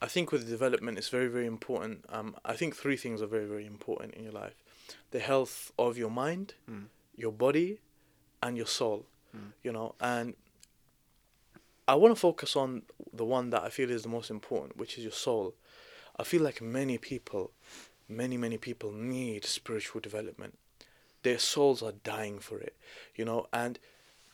[0.00, 2.04] I think with development, it's very, very important.
[2.08, 4.62] Um, I think three things are very, very important in your life:
[5.10, 6.86] the health of your mind, Mm.
[7.18, 7.80] Your body,
[8.42, 9.04] and your soul.
[9.36, 9.52] Mm.
[9.62, 10.34] You know, and
[11.86, 14.96] I want to focus on the one that I feel is the most important, which
[14.96, 15.54] is your soul.
[16.18, 17.50] I feel like many people,
[18.08, 20.58] many, many people need spiritual development.
[21.22, 22.76] Their souls are dying for it,
[23.16, 23.78] you know, and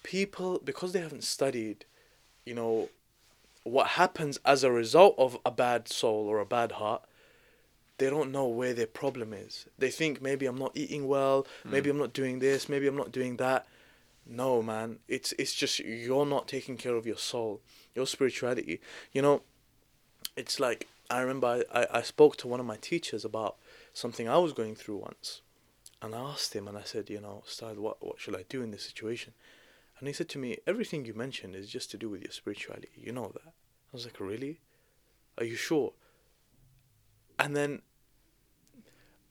[0.03, 1.85] people, because they haven't studied,
[2.45, 2.91] you know,
[3.63, 7.03] what happens as a result of a bad soul or a bad heart,
[7.99, 9.67] they don't know where their problem is.
[9.79, 11.71] They think maybe I'm not eating well, mm.
[11.71, 13.67] maybe I'm not doing this, maybe I'm not doing that.
[14.27, 17.61] No, man, it's it's just you're not taking care of your soul,
[17.95, 18.81] your spirituality.
[19.13, 19.43] You know,
[20.37, 23.57] it's like I remember I, I, I spoke to one of my teachers about
[23.93, 25.43] something I was going through once,
[26.01, 28.63] and I asked him and I said, you know, Ustad, what what should I do
[28.63, 29.35] in this situation?
[29.99, 32.89] And he said to me, everything you mentioned is just to do with your spirituality.
[32.97, 33.47] You know that.
[33.47, 34.61] I was like, really?
[35.39, 35.93] Are you sure?
[37.39, 37.83] And then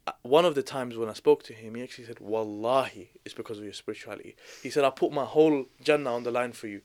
[0.05, 3.33] uh, one of the times when I spoke to him, he actually said, Wallahi, it's
[3.33, 4.35] because of your spirituality.
[4.61, 6.81] He said, I put my whole Jannah on the line for you.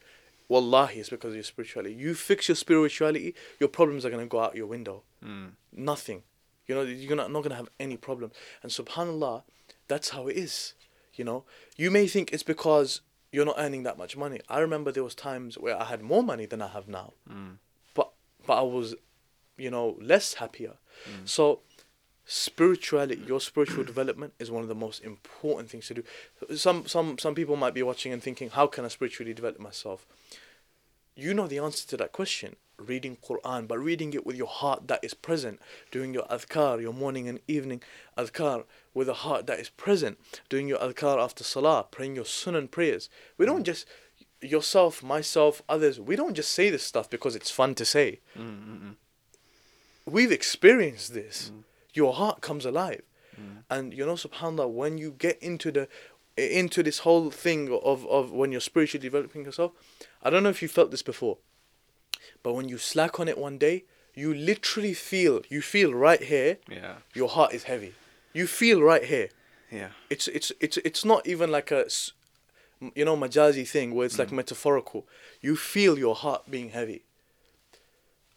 [0.49, 1.95] Wallahi, it's because of your spirituality.
[1.95, 5.03] You fix your spirituality, your problems are going to go out your window.
[5.25, 5.51] Mm.
[5.77, 6.23] Nothing.
[6.67, 8.35] You know, you're not, not going to have any problems.
[8.63, 9.43] And subhanAllah,
[9.89, 10.75] that's how it is.
[11.15, 11.45] You know,
[11.77, 13.01] you may think it's because
[13.33, 14.41] you're not earning that much money.
[14.49, 17.57] I remember there was times where I had more money than I have now Mm.
[17.95, 18.13] but
[18.47, 18.95] but I was,
[19.57, 20.75] you know, less happier.
[21.05, 21.29] Mm.
[21.29, 21.61] So
[22.25, 26.05] spirituality, your spiritual development is one of the most important things to do.
[26.55, 30.07] Some some some people might be watching and thinking, how can I spiritually develop myself?
[31.17, 32.57] You know the answer to that question.
[32.77, 35.59] Reading Quran, but reading it with your heart that is present,
[35.91, 37.83] doing your adhkar, your morning and evening
[38.17, 40.17] adhkar with a heart that is present,
[40.49, 43.11] doing your adhkar after salah, praying your sunnah prayers.
[43.37, 43.67] We don't mm.
[43.73, 43.85] just
[44.41, 45.99] yourself, myself, others.
[45.99, 48.21] We don't just say this stuff because it's fun to say.
[48.39, 48.95] Mm-mm.
[50.11, 51.51] We've experienced this.
[51.55, 51.63] Mm.
[51.95, 53.03] Your heart comes alive,
[53.37, 53.63] Mm.
[53.71, 55.89] and you know, Subhanallah, when you get into the
[56.37, 59.73] into this whole thing of of when you're spiritually developing yourself,
[60.23, 61.39] I don't know if you felt this before,
[62.43, 63.85] but when you slack on it one day,
[64.15, 66.97] you literally feel you feel right here, Yeah.
[67.15, 67.95] your heart is heavy.
[68.33, 69.29] You feel right here.
[69.71, 69.91] Yeah.
[70.11, 71.87] It's it's it's it's not even like a
[72.95, 75.07] you know majazi thing where it's like metaphorical.
[75.41, 77.03] You feel your heart being heavy.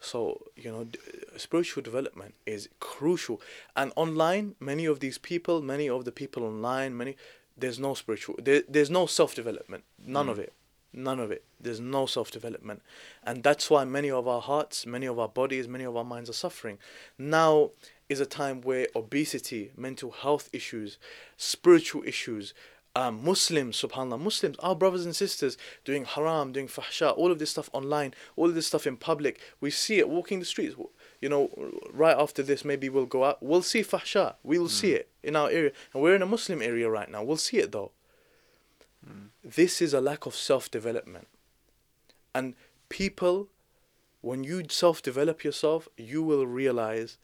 [0.02, 1.00] So you know, d-
[1.38, 3.40] spiritual development is crucial.
[3.76, 7.16] And online, many of these people, many of the people online, many
[7.58, 8.36] there's no spiritual.
[8.42, 9.84] There, there's no self development.
[10.06, 10.32] None hmm.
[10.32, 10.54] of it.
[10.94, 11.44] None of it.
[11.60, 12.82] There's no self development,
[13.24, 16.30] and that's why many of our hearts, many of our bodies, many of our minds
[16.30, 16.80] are suffering.
[17.18, 17.72] Now
[18.10, 20.98] is a time where obesity, mental health issues,
[21.38, 22.54] spiritual issues,
[22.96, 27.50] um, Muslims, subhanAllah, Muslims, our brothers and sisters doing haram, doing fahsha, all of this
[27.50, 29.40] stuff online, all of this stuff in public.
[29.62, 30.76] We see it walking the streets.
[31.22, 33.42] You know, right after this, maybe we'll go out.
[33.42, 34.36] We'll see fahsha.
[34.44, 35.72] We'll see it in our area.
[35.94, 37.24] And we're in a Muslim area right now.
[37.24, 37.92] We'll see it though.
[39.44, 41.28] This is a lack of self development.
[42.34, 42.54] And
[42.90, 43.48] people,
[44.22, 47.18] when you self develop yourself, you will realize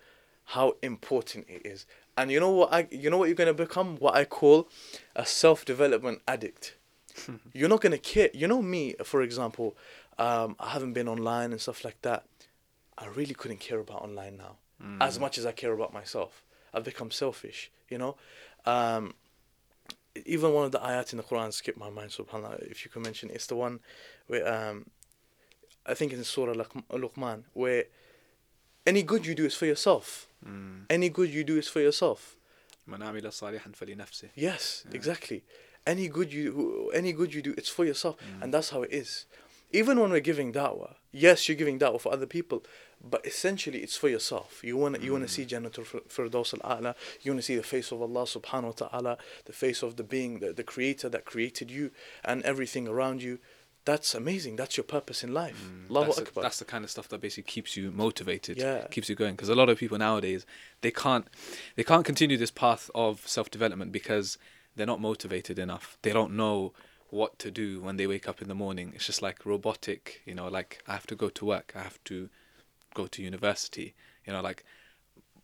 [0.51, 1.85] how important it is.
[2.17, 3.95] And you know what I you know what you're gonna become?
[3.97, 4.69] What I call
[5.15, 6.75] a self development addict.
[7.53, 9.77] you're not gonna care you know me, for example,
[10.17, 12.25] um, I haven't been online and stuff like that.
[12.97, 14.57] I really couldn't care about online now.
[14.99, 16.43] As much as I care about myself.
[16.73, 18.17] I've become selfish, you know?
[18.65, 19.13] Um,
[20.25, 23.01] even one of the ayat in the Quran skipped my mind, subhanAllah, if you can
[23.03, 23.79] mention it's the one
[24.27, 24.85] where um
[25.85, 27.85] I think it's in Surah Luq- Luqman where
[28.85, 30.26] any good you do is for yourself.
[30.45, 30.85] Mm.
[30.89, 32.37] Any good you do is for yourself.
[34.35, 34.95] Yes, yeah.
[34.95, 35.43] exactly.
[35.85, 38.41] Any good you any good you do, it's for yourself, mm.
[38.43, 39.25] and that's how it is.
[39.71, 42.63] Even when we're giving da'wah, yes, you're giving da'wah for other people,
[43.03, 44.61] but essentially it's for yourself.
[44.63, 45.03] You want mm.
[45.03, 46.95] you want to see Jannatul Firdaus al-A'la.
[47.21, 50.03] You want to see the face of Allah Subhanahu wa Taala, the face of the
[50.03, 51.91] being, the, the Creator that created you,
[52.23, 53.39] and everything around you.
[53.87, 54.57] That's amazing.
[54.57, 55.59] That's your purpose in life.
[55.65, 55.89] Mm.
[55.89, 56.41] Allahu that's, the, Akbar.
[56.43, 58.85] that's the kind of stuff that basically keeps you motivated Yeah.
[58.91, 60.45] keeps you going because a lot of people nowadays
[60.81, 61.25] they can't
[61.77, 64.37] they can't continue this path of self-development because
[64.75, 66.73] they're not motivated enough they don't know
[67.09, 70.35] what to do when they wake up in the morning it's just like robotic you
[70.35, 72.29] know like i have to go to work i have to
[72.93, 74.65] go to university you know like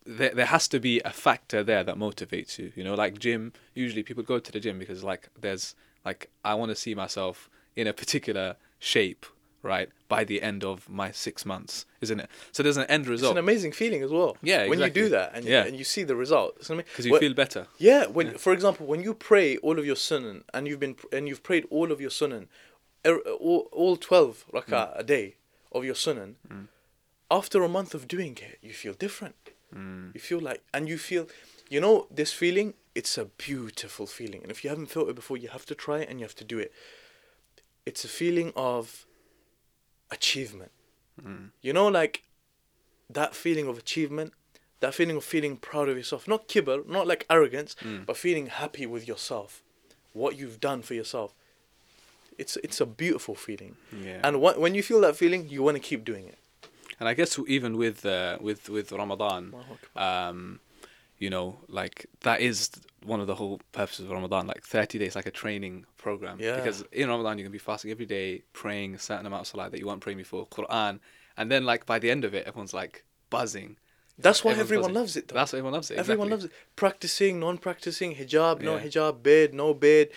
[0.05, 3.53] there, there has to be a factor there that motivates you you know like gym
[3.73, 7.49] usually people go to the gym because like there's like i want to see myself
[7.75, 9.25] in a particular shape
[9.61, 13.31] right by the end of my six months isn't it so there's an end result.
[13.31, 14.35] It's an amazing feeling as well.
[14.43, 15.63] Yeah, When you do that and, Yeah.
[15.65, 16.55] and you see the result.
[16.59, 16.85] It's amazing.
[16.91, 18.37] because you Wh- feel better Yeah, when Yeah.
[18.37, 21.65] for example, when you pray all of your sunan and you've been and you've prayed
[21.69, 22.43] all of your sunnah,
[23.05, 25.35] er, all, all twelve rak'ah a day
[25.71, 26.67] of your sunan, Mm.
[27.31, 29.35] after a month of doing it, you feel different.
[29.73, 30.13] mm.
[30.13, 31.27] You feel like, and you feel,
[31.69, 32.73] you know, this feeling.
[32.95, 35.97] It's a beautiful feeling, and if you haven't felt it before, you have to try
[36.03, 36.71] it and you have to do it.
[37.85, 39.05] It's a feeling of
[40.11, 40.71] achievement.
[41.21, 41.49] Mm.
[41.61, 42.23] You know, like
[43.09, 44.33] that feeling of achievement,
[44.79, 46.27] that feeling of feeling proud of yourself.
[46.27, 48.05] Not kibber, not like arrogance, Mm.
[48.05, 49.61] but feeling happy with yourself,
[50.13, 51.33] what you've done for yourself.
[52.37, 53.75] It's it's a beautiful feeling,
[54.05, 56.39] yeah and wh- when you feel that feeling, you want to keep doing it.
[56.99, 59.53] and i guess even with uh, with with ramadan
[59.95, 60.59] um,
[61.23, 61.47] you know,
[61.79, 61.97] like
[62.27, 62.57] that is
[63.11, 66.35] one of the whole purposes of Ramadan, like 30 days, like a training program.
[66.39, 66.57] Yeah.
[66.57, 69.69] Because in Ramadan, you can be fasting every day, praying a certain amount of salah
[69.69, 70.93] that you weren't praying before, Quran,
[71.37, 72.95] and then like by the end of it, everyone's like
[73.29, 73.77] buzzing.
[74.25, 75.23] That's why everyone loves it.
[75.27, 75.35] Though.
[75.39, 75.97] That's why everyone loves it.
[75.97, 76.31] Everyone exactly.
[76.31, 76.75] loves it.
[76.83, 78.83] Practicing, non-practicing, hijab, no Yeah.
[78.85, 80.09] hijab, beard, no beard,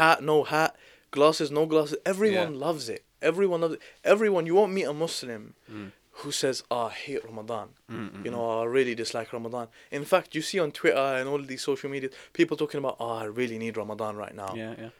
[0.00, 0.76] hat, no hat,
[1.16, 1.98] glasses, no glasses.
[2.12, 2.66] Everyone Yeah.
[2.66, 3.02] loves it.
[3.30, 3.82] Everyone loves it.
[4.04, 4.44] Everyone.
[4.46, 5.90] You won't meet a Muslim Mm.
[6.20, 9.68] Who says, "Oh, I hate Ramadan." Mm, mm, You know, I really dislike Ramadan.
[9.90, 13.10] In fact, you see on Twitter and all these social media, people talking about, "Oh,
[13.10, 14.56] I really need Ramadan right now." mm.
[14.56, 14.90] Yeah, yeah.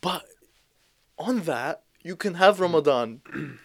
[0.00, 0.24] But
[1.18, 3.20] on that, you can have Ramadan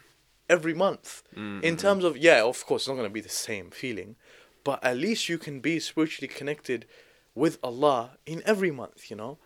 [0.50, 1.24] every month.
[1.36, 3.70] Mm, In mm, terms of, yeah, of course, it's not going to be the same
[3.72, 4.16] feeling,
[4.64, 6.86] but at least you can be spiritually connected
[7.34, 9.38] with Allah in every month, you know?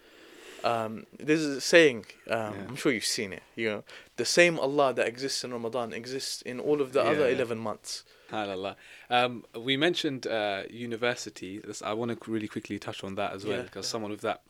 [0.64, 2.66] Um, there's a saying, um, Yeah.
[2.68, 3.84] I'm sure you've seen it, you know,
[4.18, 7.58] the same Allah that exists in Ramadan exists in all of the Yeah, other 11
[7.58, 8.04] months.
[8.30, 8.76] Subhanallah.
[9.10, 11.60] Um, we mentioned uh, university.
[11.60, 14.22] This, I want to really quickly touch on that as well, Yeah, because someone with
[14.22, 14.42] that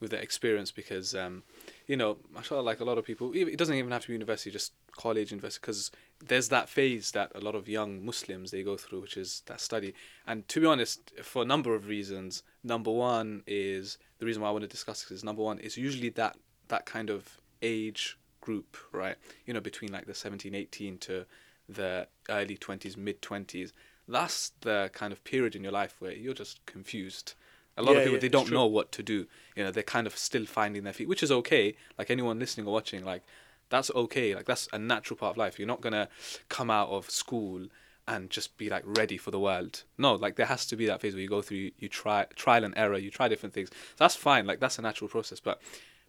[0.00, 1.44] with that experience, because um,
[1.86, 4.50] you know, mashallah, like a lot of people, it doesn't even have to be university,
[4.50, 5.92] just college, university, because
[6.24, 9.60] there's that phase that a lot of young Muslims they go through, which is that
[9.60, 9.94] study.
[10.26, 14.48] And to be honest, for a number of reasons, number one is the reason why
[14.48, 16.36] I want to discuss this is number one is usually that
[16.68, 19.16] that kind of age group, right?
[19.46, 21.24] You know, between like the 17, 18 to
[21.68, 23.72] the early 20s, mid 20s.
[24.08, 27.34] That's the kind of period in your life where you're just confused.
[27.76, 29.26] A lot Yeah, of people yeah, they don't know what to do.
[29.54, 31.76] You know, they're kind of still finding their feet, which is okay.
[31.98, 33.22] Like anyone listening or watching, like
[33.70, 34.34] that's okay.
[34.34, 35.58] Like that's a natural part of life.
[35.58, 36.08] You're not gonna
[36.48, 37.66] come out of school
[38.06, 39.84] and just be like ready for the world.
[39.98, 42.64] No, like there has to be that phase where you go through, you, try trial
[42.64, 43.68] and error, you try different things.
[43.98, 44.46] That's fine.
[44.46, 45.40] Like that's a natural process.
[45.40, 45.60] But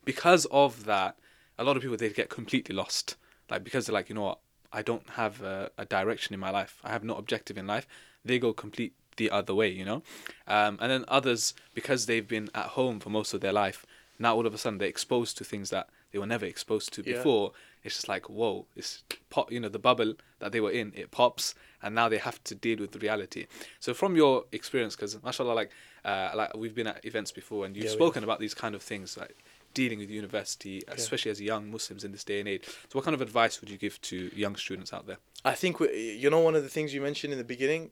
[0.05, 1.17] because of that,
[1.57, 3.17] a lot of people they get completely lost.
[3.49, 4.39] Like because they're like, you know what,
[4.71, 6.79] I don't have a, a direction in my life.
[6.83, 7.85] I have no objective in life.
[8.23, 10.01] They go complete the other way, you know.
[10.47, 13.85] Um, and then others, because they've been at home for most of their life,
[14.17, 17.01] now all of a sudden they're exposed to things that they were never exposed to
[17.05, 17.13] Yeah.
[17.13, 17.51] before.
[17.83, 19.51] It's just like whoa, it's pop.
[19.51, 22.55] You know, the bubble that they were in, it pops, and now they have to
[22.55, 23.47] deal with reality.
[23.79, 25.71] So from your experience, because mashallah, like
[26.03, 28.81] uh, like we've been at events before, and you've Yeah, spoken about these kind of
[28.81, 29.35] things, like
[29.73, 32.65] dealing with university, especially as young Muslims in this day and age.
[32.65, 35.17] So what kind of advice would you give to young students out there?
[35.45, 37.91] I think we, you know one of the things you mentioned in the beginning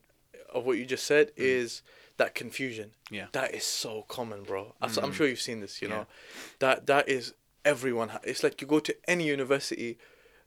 [0.54, 1.82] of what you just said is
[2.18, 2.92] that confusion.
[3.12, 3.16] Mm.
[3.16, 3.24] Yeah.
[3.26, 3.32] Mm.
[3.34, 4.74] That is so common, bro.
[4.82, 5.82] I'm, I'm sure you've seen this.
[5.82, 5.96] You Yeah.
[5.96, 6.08] know,
[6.60, 7.34] that that is
[7.72, 8.10] everyone.
[8.10, 9.98] ha- It's like you go to any university,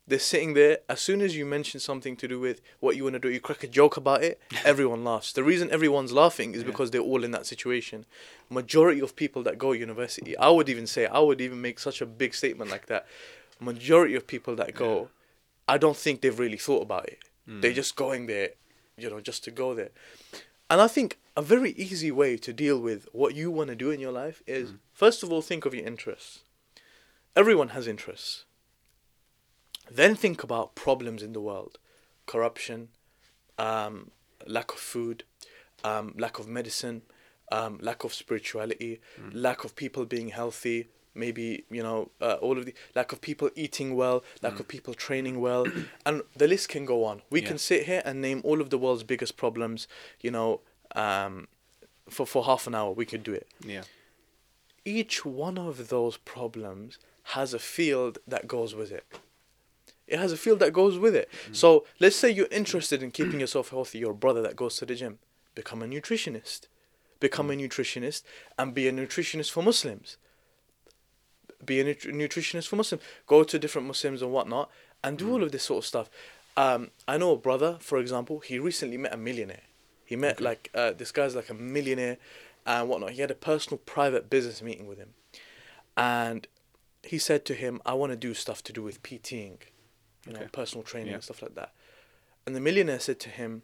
[0.09, 0.79] they're sitting there.
[0.89, 3.41] As soon as you mention something to do with what you want to do, you
[3.41, 4.41] crack a joke about it.
[4.65, 5.33] everyone laughs.
[5.33, 6.71] The reason everyone's laughing is Yeah.
[6.71, 8.07] because they're all in that situation.
[8.49, 12.01] Majority of people that go university, I would even say, I would even make such
[12.01, 13.07] a big statement like that.
[13.61, 15.11] Majority of people that go,
[15.69, 17.19] I don't think they've really thought about it.
[17.49, 17.61] Mm.
[17.61, 18.51] They're just going there,
[18.97, 19.91] you know, just to go there.
[20.71, 23.91] And I think a very easy way to deal with what you want to do
[23.91, 24.79] in your life is mm.
[24.93, 26.41] first of all think of your interests.
[27.37, 28.45] Everyone has interests.
[29.91, 31.79] Then think about problems in the world,
[32.27, 32.89] corruption,
[33.59, 34.11] um,
[34.47, 35.25] lack of food,
[35.83, 37.03] um, lack of medicine,
[37.51, 39.01] um, lack of spirituality,
[39.33, 40.89] lack of people being healthy.
[41.13, 44.95] Maybe you know uh, all of the lack of people eating well, lack of people
[44.95, 45.67] training well,
[46.07, 47.23] and the list can go on.
[47.31, 47.49] We Yeah.
[47.49, 49.89] can sit here and name all of the world's biggest problems.
[50.21, 50.61] You know,
[50.95, 51.49] um,
[52.09, 53.83] for for half an hour we could do it Yeah.
[54.85, 56.99] each one of those problems
[57.31, 59.05] has a field that goes with it.
[60.07, 61.29] It has a field that goes with it.
[61.53, 63.99] So let's say you're interested in keeping yourself healthy.
[63.99, 65.19] You're brother that goes to the gym.
[65.55, 66.67] Become a nutritionist.
[67.21, 68.23] Become a nutritionist
[68.59, 70.17] and be a nutritionist for Muslims.
[71.65, 73.03] Be a nutri- nutritionist for Muslims.
[73.27, 74.69] Go to different Muslims and whatnot
[75.05, 76.11] and do all of this sort of stuff.
[76.57, 79.63] Um, I know a brother, for example, he recently met a millionaire.
[80.05, 82.17] He met like uh, this guy's like a millionaire
[82.67, 83.13] and whatnot.
[83.13, 85.11] He had a personal private business meeting with him,
[85.97, 86.49] and
[87.03, 89.59] he said to him, "I want to do stuff to do with PTing,
[90.27, 91.15] you know, personal training Yeah.
[91.15, 91.73] and stuff like that."
[92.47, 93.63] And the millionaire said to him,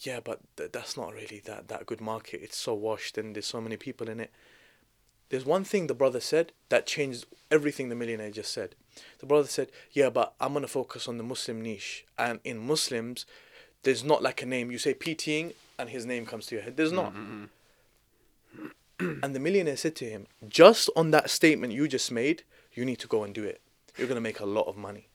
[0.00, 2.42] "Yeah, but th- that's not really that that good market.
[2.42, 4.30] It's so washed and there's so many people in it."
[5.28, 8.76] There's one thing the brother said that changed everything the millionaire just said.
[9.18, 13.26] The brother said, "Yeah, but I'm gonna focus on the Muslim niche, and in Muslims,
[13.82, 14.70] there's not like a name.
[14.70, 16.76] You say PTing, and his name comes to your head.
[16.76, 17.44] There's not." Mm-hmm, mm-hmm.
[19.00, 22.42] And the millionaire said to him, "Just on that statement you just made,
[22.72, 23.60] you need to go and do it.
[23.96, 25.08] You're gonna make a lot of money."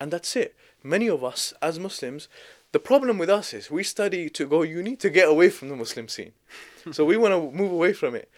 [0.00, 0.54] And that's it.
[0.82, 2.28] Many of us as Muslims,
[2.72, 5.76] the problem with us is we study to go uni to get away from the
[5.76, 6.32] Muslim scene.
[6.92, 8.28] so we want to move away from it.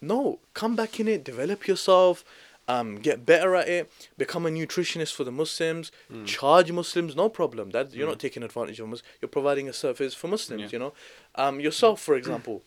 [0.00, 2.24] No, come back in it, develop yourself,
[2.68, 5.90] um, get better at it, become a nutritionist for the Muslims,
[6.26, 7.70] charge Muslims, no problem.
[7.70, 9.08] That you're not taking advantage of Muslims.
[9.20, 10.62] You're providing a service for Muslims.
[10.62, 10.68] Yeah.
[10.72, 10.92] You know,
[11.34, 12.62] um, yourself, for example,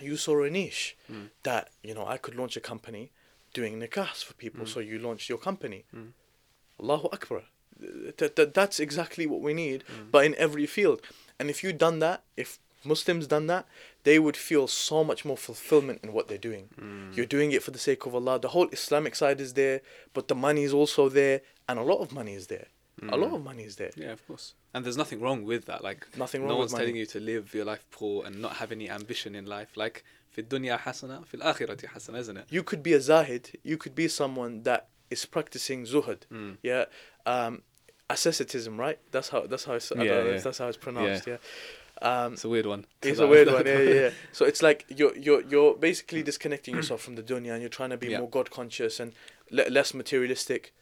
[0.00, 1.26] you saw a niche hmm.
[1.42, 3.10] that you know I could launch a company
[3.52, 4.64] doing nikahs for people.
[4.64, 4.70] Hmm.
[4.72, 5.84] So you launched your company.
[5.90, 6.08] Hmm.
[6.80, 7.42] Allahu Akbar.
[8.16, 11.02] Th- th- that's exactly what we need, but in every field.
[11.38, 13.66] And if you done that, if Muslims done that,
[14.04, 16.68] they would feel so much more fulfillment in what they're doing.
[17.14, 18.38] You're doing it for the sake of Allah.
[18.38, 19.82] The whole Islamic side is there,
[20.14, 22.68] but the money is also there, and a lot of money is there.
[23.09, 23.89] A lot of money is there.
[23.95, 24.53] Yeah, of course.
[24.73, 25.83] And there's nothing wrong with that.
[25.83, 26.99] Like Nothing no wrong with one's telling money.
[26.99, 29.75] you to live your life poor and not have any ambition in life.
[29.75, 30.03] Like
[30.35, 32.45] في الدنيا حسنة في الآخرة حسنة, isn't it?
[32.49, 36.57] you could be a zahid you could be someone that is practicing zuhud Mm.
[36.63, 36.85] yeah
[37.25, 37.63] um
[38.09, 40.37] asceticism right that's how that's how it's, I Yeah, don't know yeah.
[40.37, 41.37] if that's how it's pronounced yeah,
[42.01, 42.85] um It's a weird one.
[43.01, 46.75] it's a weird one yeah, yeah yeah so it's like you're you're you're basically disconnecting
[46.75, 48.19] yourself from the dunya and you're trying to be Yeah.
[48.19, 49.13] more god conscious and
[49.49, 50.73] le- less materialistic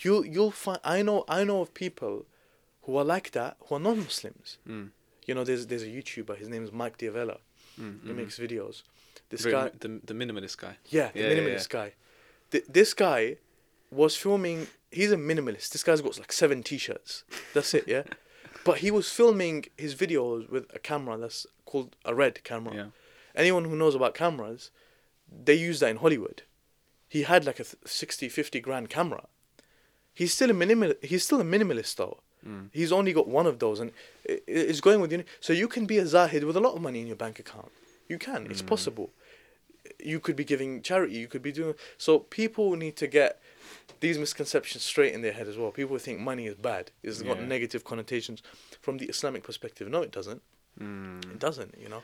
[0.00, 2.26] you you'll find i know i know of people
[2.84, 4.58] who are like that, who are non-Muslims.
[4.68, 4.90] Mm.
[5.26, 6.36] You know, there's there's a YouTuber.
[6.36, 7.38] His name is Mike D'Avella.
[7.80, 8.02] Mm.
[8.04, 8.16] He mhm.
[8.16, 8.82] makes videos.
[9.30, 10.76] This Very guy, the the minimalist guy.
[10.90, 11.92] yeah, the Yeah, yeah, minimalist guy.
[12.50, 13.38] Th- this guy
[13.90, 14.66] was filming.
[14.90, 15.70] He's a minimalist.
[15.70, 17.24] This guy's got like seven T-shirts.
[17.54, 18.02] That's it, yeah.
[18.64, 22.74] but he was filming his videos with a camera that's called a red camera.
[22.74, 22.86] Yeah.
[23.34, 24.70] Anyone who knows about cameras,
[25.44, 26.42] they use that in Hollywood.
[27.08, 29.24] He had like a th- 60, 50 grand camera.
[30.14, 30.94] He's still a minimal.
[31.02, 32.18] He's still a minimalist though.
[32.46, 32.68] Mm.
[32.72, 33.90] He's only got one of those, and
[34.24, 35.24] it's going with you.
[35.40, 37.70] So you can be a zahid with a lot of money in your bank account.
[38.08, 38.46] You can.
[38.50, 38.66] It's Mm.
[38.66, 39.10] possible.
[39.98, 41.14] You could be giving charity.
[41.14, 41.74] You could be doing.
[41.98, 43.40] So people need to get
[44.00, 45.70] these misconceptions straight in their head as well.
[45.70, 46.90] People think money is bad.
[47.02, 48.42] It's got negative connotations
[48.80, 49.88] from the Islamic perspective.
[49.88, 50.42] No, it doesn't.
[50.78, 51.24] Mm.
[51.32, 51.74] It doesn't.
[51.80, 52.02] You know.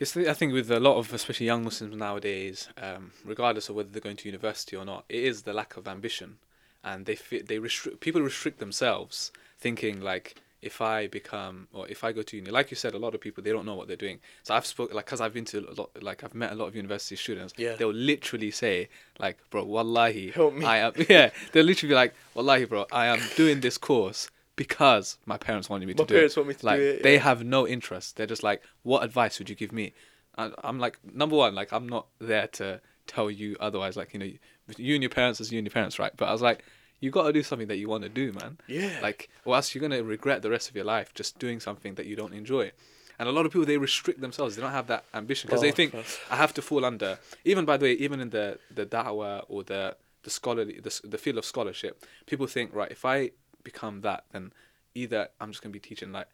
[0.00, 3.76] It's the, I think with a lot of especially young Muslims nowadays, um, regardless of
[3.76, 6.38] whether they're going to university or not, it is the lack of ambition,
[6.84, 12.04] and they fi- they restrict people restrict themselves, thinking like if I become or if
[12.04, 13.88] I go to uni, like you said, a lot of people they don't know what
[13.88, 14.20] they're doing.
[14.44, 16.66] So I've spoken like because I've been to a lot, like I've met a lot
[16.66, 17.52] of university students.
[17.56, 17.74] Yeah.
[17.74, 20.64] They'll literally say like, bro, wallahi, Help me.
[20.64, 20.92] I am.
[21.08, 25.68] Yeah, they'll literally be like, wallahi, bro, I am doing this course because my parents
[25.68, 26.40] wanted me to My do parents it.
[26.40, 28.16] want me to do like, it, They have no interest.
[28.16, 29.94] They're just like, what advice would you give me?
[30.38, 33.96] I, I'm like, number one, like, I'm not there to tell you otherwise.
[33.96, 34.30] Like, you know,
[34.76, 36.12] you and your parents is you and your parents, right?
[36.16, 36.64] But I was like,
[37.00, 38.58] you got to do something that you want to do, man.
[38.68, 38.98] Yeah.
[39.02, 42.06] Like, or else you're gonna regret the rest of your life just doing something that
[42.06, 42.70] you don't enjoy.
[43.18, 44.56] And a lot of people they restrict themselves.
[44.56, 47.18] They don't have that ambition because they Oh, think that's- I have to fall under.
[47.44, 51.18] Even by the way, even in the the da'wah or the the scholarly the, the
[51.18, 53.32] field of scholarship, people think right if I
[53.64, 54.52] become that, then
[54.94, 56.28] either I'm just gonna be teaching like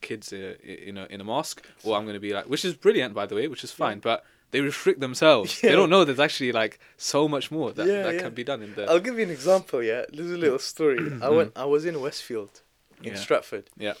[0.00, 3.12] kids uh, you know in a mosque, or I'm gonna be like, which is brilliant
[3.14, 4.24] by the way, which is fine, but
[4.54, 5.60] they restrict themselves.
[5.68, 8.20] They don't know there's actually like so much more that, Yeah, that yeah.
[8.24, 9.82] can be done in the I'll give you an example.
[9.82, 10.98] Yeah, there's a little story.
[11.28, 11.50] I went.
[11.56, 12.54] I was in Westfield,
[13.02, 13.18] in Yeah.
[13.24, 13.66] Stratford.
[13.76, 13.94] Yeah.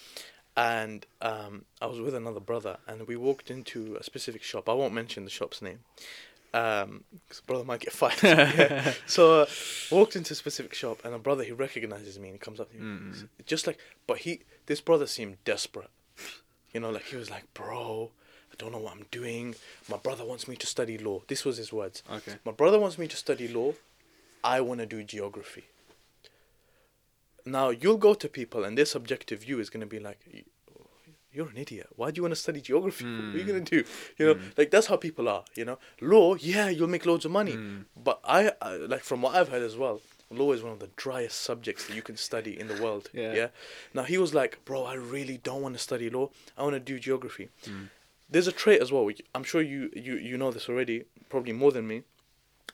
[0.56, 4.68] And um, I was with another brother, and we walked into a specific shop.
[4.68, 5.80] I won't mention the shop's name,
[6.62, 8.22] um, because brother might get fired.
[8.22, 8.92] Yeah.
[9.06, 9.46] So uh,
[9.90, 12.70] walked into a specific shop, and a brother he recognizes me, and he comes up
[12.70, 13.10] to me.
[13.10, 13.24] He's
[13.54, 14.32] just like, but he,
[14.66, 15.90] this brother seemed desperate.
[16.72, 18.12] You know, like he was like, bro,
[18.54, 19.54] I don't know what I'm doing.
[19.90, 21.22] My brother wants me to study law.
[21.26, 22.02] This was his words.
[22.10, 22.34] okay.
[22.44, 23.72] My brother wants me to study law.
[24.44, 25.64] I want to do geography.
[27.46, 30.18] Now, you'll go to people, and their subjective view is going to be like,
[31.32, 31.88] you're an idiot.
[31.96, 33.04] Why do you want to study geography?
[33.16, 33.46] What are you Mm.
[33.48, 33.90] going to do?
[34.18, 35.44] You know, like that's how people are.
[35.56, 37.52] You know, law, yeah, you'll make loads of money.
[37.54, 37.84] Mm.
[38.02, 40.00] But I, I, like, from what I've heard as well,
[40.30, 43.10] law is one of the driest subjects that you can study in the world.
[43.12, 43.34] Yeah.
[43.34, 43.48] yeah?
[43.92, 46.30] Now, he was like, bro, I really don't want to study law.
[46.56, 47.48] I want to do geography.
[48.28, 49.04] There's a trait as well.
[49.04, 52.02] which I'm sure you, you, you know this already, probably more than me.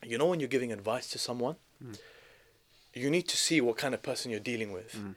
[0.02, 1.98] You know, when you're giving advice to someone, Mm.
[2.92, 4.92] you need to see what kind of person you're dealing with.
[4.94, 5.14] Mm.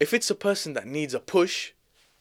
[0.00, 1.72] If it's a person that needs a push,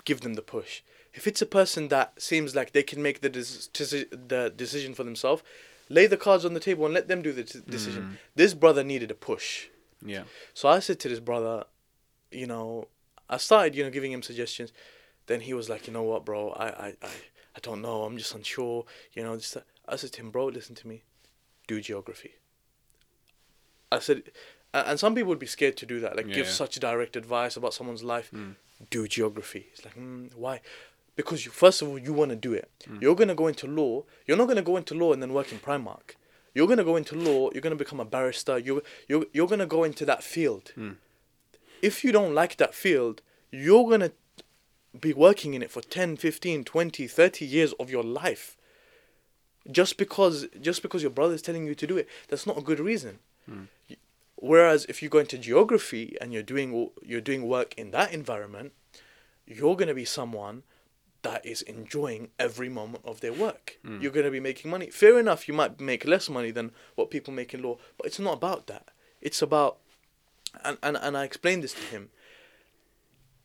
[0.05, 0.81] give them the push.
[1.13, 5.03] If it's a person that seems like they can make the deci- the decision for
[5.03, 5.41] themselves,
[5.89, 8.03] lay the cards on the table and let them do the t- decision.
[8.03, 8.17] Mm.
[8.35, 9.67] This brother needed a push.
[10.05, 10.23] Yeah.
[10.53, 11.63] So I said to this brother,
[12.31, 12.87] you know,
[13.27, 14.71] I started, you know, giving him suggestions.
[15.27, 17.09] Then he was like, you know what, bro, I, I, I,
[17.55, 18.03] I don't know.
[18.03, 18.85] I'm just unsure.
[19.13, 21.03] You know, just, I said to him, bro, listen to me.
[21.67, 22.33] Do geography.
[23.91, 24.23] I said,
[24.73, 26.51] and some people would be scared to do that, like give Yeah.
[26.51, 28.29] such direct advice about someone's life.
[28.31, 28.55] Mm.
[28.89, 29.67] Do geography.
[29.71, 30.61] It's like, mm, why?
[31.15, 32.69] Because you, first of all, you want to do it.
[32.87, 33.01] Mm.
[33.01, 34.03] You're gonna go into law.
[34.25, 36.15] You're not gonna go into law and then work in Primark.
[36.53, 37.49] You're gonna go into law.
[37.51, 38.57] You're gonna become a barrister.
[38.57, 40.71] You you you're gonna go into that field.
[40.77, 40.95] Mm.
[41.81, 43.21] If you don't like that field,
[43.51, 44.11] you're gonna
[44.97, 48.57] be working in it for 10, 15, 20, 30 years of your life.
[49.69, 52.79] Just because just because your brother's telling you to do it, that's not a good
[52.79, 53.19] reason.
[53.49, 53.67] Mm.
[54.35, 58.73] Whereas if you go into geography and you're doing you're doing work in that environment,
[59.45, 60.63] you're gonna be someone
[61.21, 63.77] that is enjoying every moment of their work.
[63.85, 64.01] Mm.
[64.01, 64.89] You're gonna be making money.
[64.89, 68.19] Fair enough, you might make less money than what people make in law, but it's
[68.19, 68.87] not about that.
[69.21, 69.77] It's about
[70.63, 72.09] and and, and I explained this to him.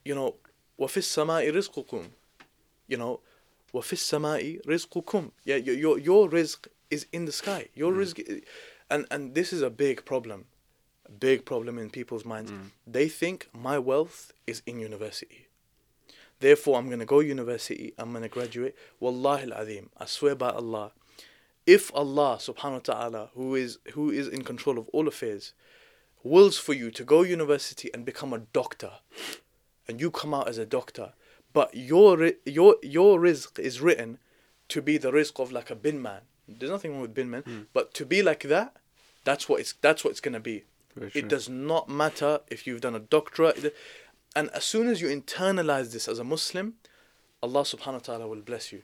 [0.04, 0.36] You know,
[0.79, 2.09] وَفِي السَّمَاءِ رِزْقُكُمْ
[2.87, 3.19] You know,
[3.73, 7.69] وَفِي السَّمَاءِ رِزْقُكُمْ Yeah, your your, your rizq is in the sky.
[7.75, 7.97] Your Mm.
[7.97, 8.43] rizq i-
[8.89, 10.45] and and this is a big problem.
[11.05, 12.51] A big problem in people's minds.
[12.51, 12.71] Mm.
[12.87, 15.47] They think my wealth is in university.
[16.39, 18.73] Therefore, I'm going to go university, I'm going to graduate.
[19.01, 20.93] Wallahi al-azim, I swear by Allah,
[21.65, 25.51] if Allah subhanahu wa ta'ala, who is, who is in control of all affairs,
[26.23, 28.91] wills for you to go university and become a doctor,
[29.88, 31.12] and you come out as a doctor,
[31.52, 34.18] but your, your, your rizq is written
[34.68, 36.22] to be the rizq of like a bin man.
[36.48, 37.66] There's nothing wrong with bin man, Mm.
[37.72, 38.76] but to be like that,
[39.24, 40.64] that's what it's, that's what it's going to be.
[41.14, 43.74] It does not matter if you've done a doctorate.
[44.36, 46.74] and as soon as you internalize this as a Muslim,
[47.42, 48.82] Allah subhanahu wa ta'ala will bless you.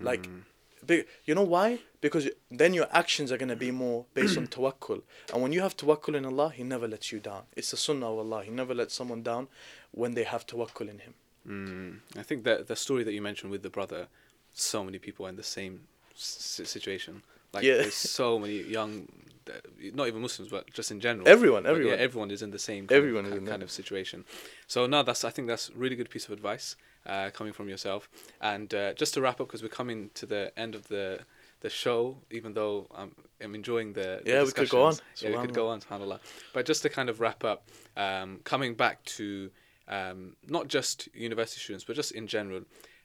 [0.00, 0.42] Like, Mm.
[0.86, 1.78] Be- you know why?
[2.00, 5.02] Because then your actions are going to be more based on tawakkul.
[5.32, 7.42] And when you have tawakkul in Allah, He never lets you down.
[7.56, 8.42] It's the sunnah of Allah.
[8.44, 9.48] He never lets someone down
[9.92, 11.14] when they have tawakkul in Him.
[11.48, 12.18] Mm.
[12.18, 14.06] I think that the story that you mentioned with the brother,
[14.54, 15.80] so many people are in the same
[16.14, 17.22] s- situation.
[17.52, 17.78] Like Yeah.
[17.78, 19.08] there's so many young,
[19.48, 19.52] uh,
[19.94, 21.28] not even Muslims, but just in general.
[21.28, 21.98] Everyone, But yeah, everyone.
[21.98, 24.24] everyone is in the same kind Everyone of, is ki- in kind of situation.
[24.66, 26.76] So no, that's I think that's a really good piece of advice
[27.06, 28.08] uh, coming from yourself.
[28.40, 31.20] And uh, just to wrap up, because we're coming to the end of the
[31.60, 34.90] the show, even though I'm, I'm enjoying the, the Yeah, we could go on.
[34.90, 35.22] discussions.
[35.22, 36.18] Yeah, we could go on, subhanAllah.
[36.52, 39.48] But just to kind of wrap up, um, coming back to
[39.86, 42.62] um, not just university students, but just in general,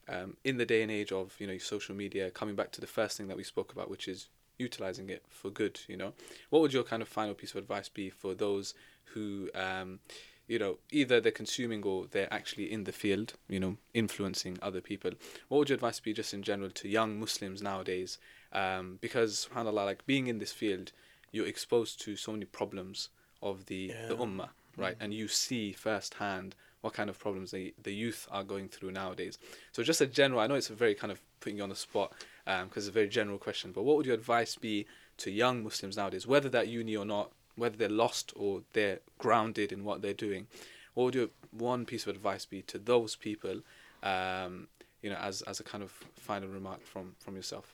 [0.10, 2.88] um, in the day and age of you know social media, coming back to the
[2.88, 4.28] first thing that we spoke about, which is
[4.58, 5.80] utilizing it for good.
[5.88, 6.14] You know,
[6.50, 8.74] what would your kind of final piece of advice be for those
[9.14, 10.00] who, um,
[10.48, 14.82] you know, either they're consuming or they're actually in the field, you know, influencing other
[14.82, 15.12] people?
[15.50, 18.18] What would your advice be, just in general, to young Muslims nowadays?
[18.54, 20.92] Um, because, subhanallah, like being in this field,
[21.32, 23.10] you're exposed to so many problems
[23.42, 24.96] of the the ummah, right?
[25.00, 29.38] And you see firsthand what kind of problems the the youth are going through nowadays.
[29.74, 31.76] So just a general, I know it's a very kind of putting you on the
[31.76, 32.14] spot
[32.46, 34.86] because it's a very general question, but what would your advice be
[35.18, 39.72] to young Muslims nowadays, whether they're uni or not, whether they're lost or they're grounded
[39.72, 40.48] in what they're doing?
[40.94, 43.62] What would your one piece of advice be to those people?
[44.04, 44.68] Um,
[45.02, 47.74] you know, as as a kind of final remark from from yourself.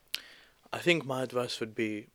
[0.71, 2.07] I think my advice would be,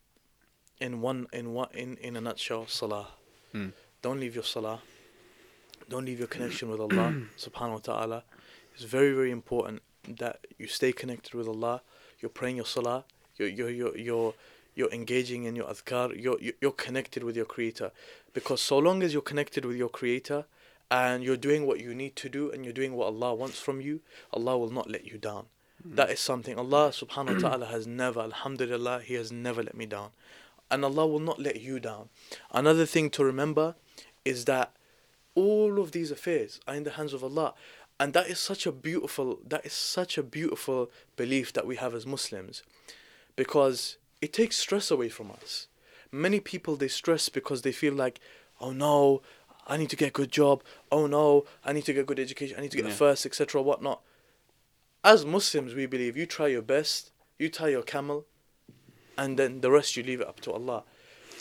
[0.80, 3.08] in one in one in in a nutshell, salah.
[3.54, 3.72] Mm.
[4.02, 4.80] Don't leave your salah.
[5.88, 8.24] Don't leave your connection with Allah subhanahu wa ta'ala.
[8.74, 11.82] It's very, very important that you stay connected with Allah.
[12.20, 13.04] You're praying your salah.
[13.36, 14.34] You're you're you're you're,
[14.78, 16.06] you're engaging in your adhkar.
[16.24, 17.90] You're you're- you're connected with your creator.
[18.32, 20.40] Because so long as you're connected with your creator
[20.90, 23.80] and you're doing what you need to do and you're doing what Allah wants from
[23.80, 24.00] you,
[24.32, 25.46] Allah will not let you down.
[25.82, 25.96] Hmm.
[25.96, 29.86] That is something Allah subhanahu wa ta'ala has never, alhamdulillah, He has never let me
[29.86, 30.10] down.
[30.70, 32.10] And Allah will not let you down.
[32.52, 33.74] Another thing to remember
[34.24, 34.68] is that
[35.34, 37.54] all of these affairs are in the hands of Allah.
[38.00, 40.80] And that is such a beautiful that is such a beautiful
[41.16, 42.62] belief that we have as Muslims.
[43.34, 43.80] Because
[44.20, 45.66] it takes stress away from us.
[46.10, 48.20] Many people they stress because they feel like,
[48.60, 49.22] oh no,
[49.66, 50.62] I need to get a good job.
[50.90, 52.56] Oh no, I need to get a good education.
[52.58, 52.92] I need to get Yeah.
[52.92, 53.60] a first, etc.
[53.62, 54.00] Whatnot.
[55.04, 58.26] As Muslims, we believe you try your best, you tie your camel,
[59.16, 60.84] and then the rest you leave it up to Allah.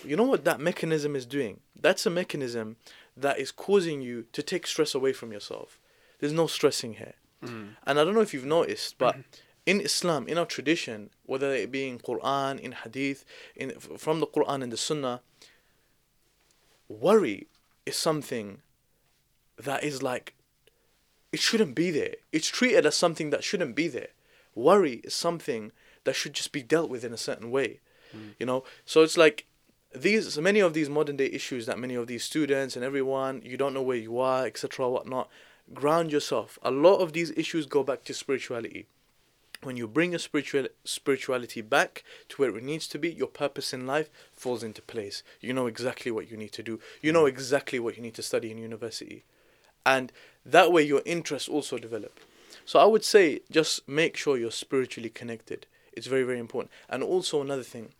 [0.03, 1.61] You know what that mechanism is doing?
[1.79, 2.75] That's a mechanism
[3.15, 5.79] that is causing you to take stress away from yourself.
[6.19, 7.15] There's no stressing here.
[7.43, 7.69] Mm.
[7.85, 9.15] And I don't know if you've noticed, but
[9.67, 14.25] in Islam, in our tradition, whether it be in Quran, in Hadith, in from the
[14.25, 15.21] Quran and the Sunnah,
[16.87, 17.47] worry
[17.85, 18.61] is something
[19.57, 20.33] that is like
[21.33, 22.15] it shouldn't be there.
[22.31, 24.07] It's treated as something that shouldn't be there.
[24.55, 25.73] Worry is something
[26.05, 27.81] that should just be dealt with in a certain way.
[28.15, 28.35] Mm.
[28.39, 28.63] You know?
[28.85, 29.45] So it's like
[29.93, 33.57] these many of these modern day issues that many of these students and everyone you
[33.57, 34.89] don't know where you are, etc.
[34.89, 35.29] whatnot.
[35.73, 36.57] Ground yourself.
[36.63, 38.87] A lot of these issues go back to spirituality.
[39.63, 43.73] When you bring your spiritual spirituality back to where it needs to be, your purpose
[43.73, 45.23] in life falls into place.
[45.41, 46.79] You know exactly what you need to do.
[47.01, 47.29] You know mm.
[47.29, 49.23] exactly what you need to study in university.
[49.85, 50.11] And
[50.45, 52.19] that way your interests also develop.
[52.65, 55.65] So i would say just make sure you're spiritually connected.
[55.93, 56.71] It's very very important.
[56.89, 57.93] And also another thing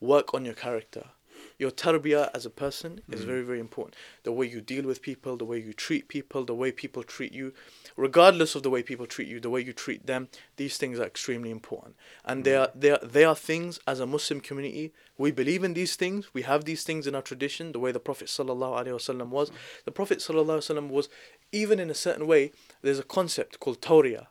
[0.00, 1.10] work on your character
[1.58, 3.26] your tarbiyah as a person is mm.
[3.26, 3.96] very very important.
[4.22, 7.32] The way you deal with people the way you treat people the way people treat
[7.32, 7.52] you
[7.96, 11.04] regardless of the way people treat you the way you treat them these things are
[11.04, 11.96] extremely important.
[12.24, 12.62] And they mm.
[12.62, 16.32] are they are, they are things as a muslim community we believe in these things
[16.32, 19.50] we have these things in our tradition the way the prophet sallallahu alaihi wasallam was.
[19.84, 21.08] The prophet sallallahu alaihi wasallam was
[21.50, 22.52] even in a certain way
[22.82, 24.26] there's a concept called tawriyah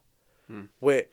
[0.48, 0.64] hmm.
[0.80, 1.06] where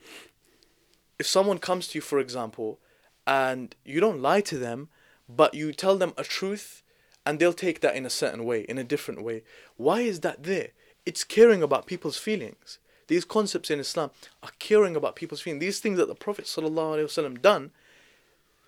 [1.19, 2.79] if someone comes to you for example
[3.27, 4.89] and you don't lie to them
[5.29, 6.83] but you tell them a truth
[7.27, 9.43] and they'll take that in a certain way in a different way.
[9.77, 10.71] Why is that there?
[11.07, 12.79] It's caring about people's feelings.
[13.07, 14.11] These concepts in islam
[14.43, 15.61] are caring about people's feelings.
[15.61, 17.71] These things that the prophet sallallahu alaihi wasallam done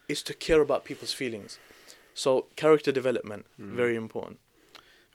[0.09, 1.59] is to care about people's feelings.
[2.15, 3.73] So character development mm.
[3.73, 4.39] very important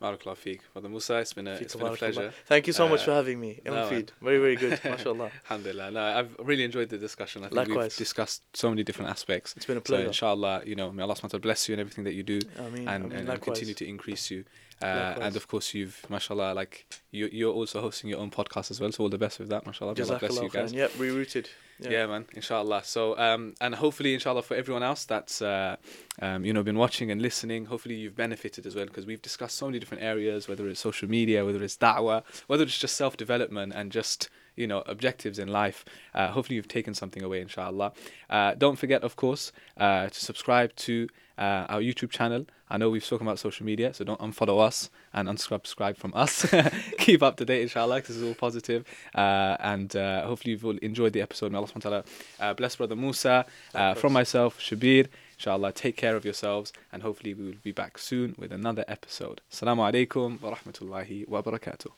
[0.01, 0.61] Barakallah feek.
[0.73, 2.33] Brother Musa, it's been a, it's been a pleasure.
[2.47, 5.91] thank you so much Uh, for having me no, feed very very good mashallah Alhamdulillah.
[5.91, 7.43] No, I've really enjoyed the discussion.
[7.43, 7.95] I think we've Likewise.
[7.97, 9.53] discussed so many different aspects.
[9.55, 10.03] it's been a pleasure.
[10.03, 12.87] So inshallah, you know, may Allah bless you in everything that you do I mean,
[12.87, 14.43] and, and, and continue to increase you.
[14.81, 18.79] Uh, and of course, you've, mashallah, like you, you're also hosting your own podcast as
[18.79, 18.91] well.
[18.91, 19.95] So all the best with that, mashallah.
[19.95, 20.73] May Allah bless you Jazakallah guys.
[20.73, 21.47] Yep, rerouted.
[21.79, 22.05] Yeah.
[22.05, 22.83] man, inshallah.
[22.83, 25.77] So, um, and hopefully, inshallah, for everyone else that's, uh,
[26.21, 29.57] um, you know, been watching and listening, hopefully you've benefited as well because we've discussed
[29.57, 33.17] so many different areas, whether it's social media, whether it's da'wah, whether it's just self
[33.17, 35.83] development and just, you know, objectives in life.
[36.13, 37.93] Uh, hopefully you've taken something away, inshallah.
[38.29, 41.07] Uh, don't forget, of course, uh, to subscribe to
[41.37, 42.45] uh, our YouTube channel.
[42.69, 46.45] I know we've spoken about social media, so don't unfollow us and unsubscribe from us.
[46.99, 48.85] Keep up to date, inshallah, because it's all positive.
[49.13, 51.51] Uh, and uh, hopefully you've all enjoyed the episode.
[51.51, 52.05] May Allah subhanahu
[52.39, 53.45] wa uh, bless Brother Musa.
[53.75, 55.07] Uh, from myself, Shabir,
[55.37, 56.71] inshallah, take care of yourselves.
[56.93, 59.41] And hopefully we will be back soon with another episode.
[59.51, 61.91] Assalamu alaikum wa rahmatullahi wa barakatuh.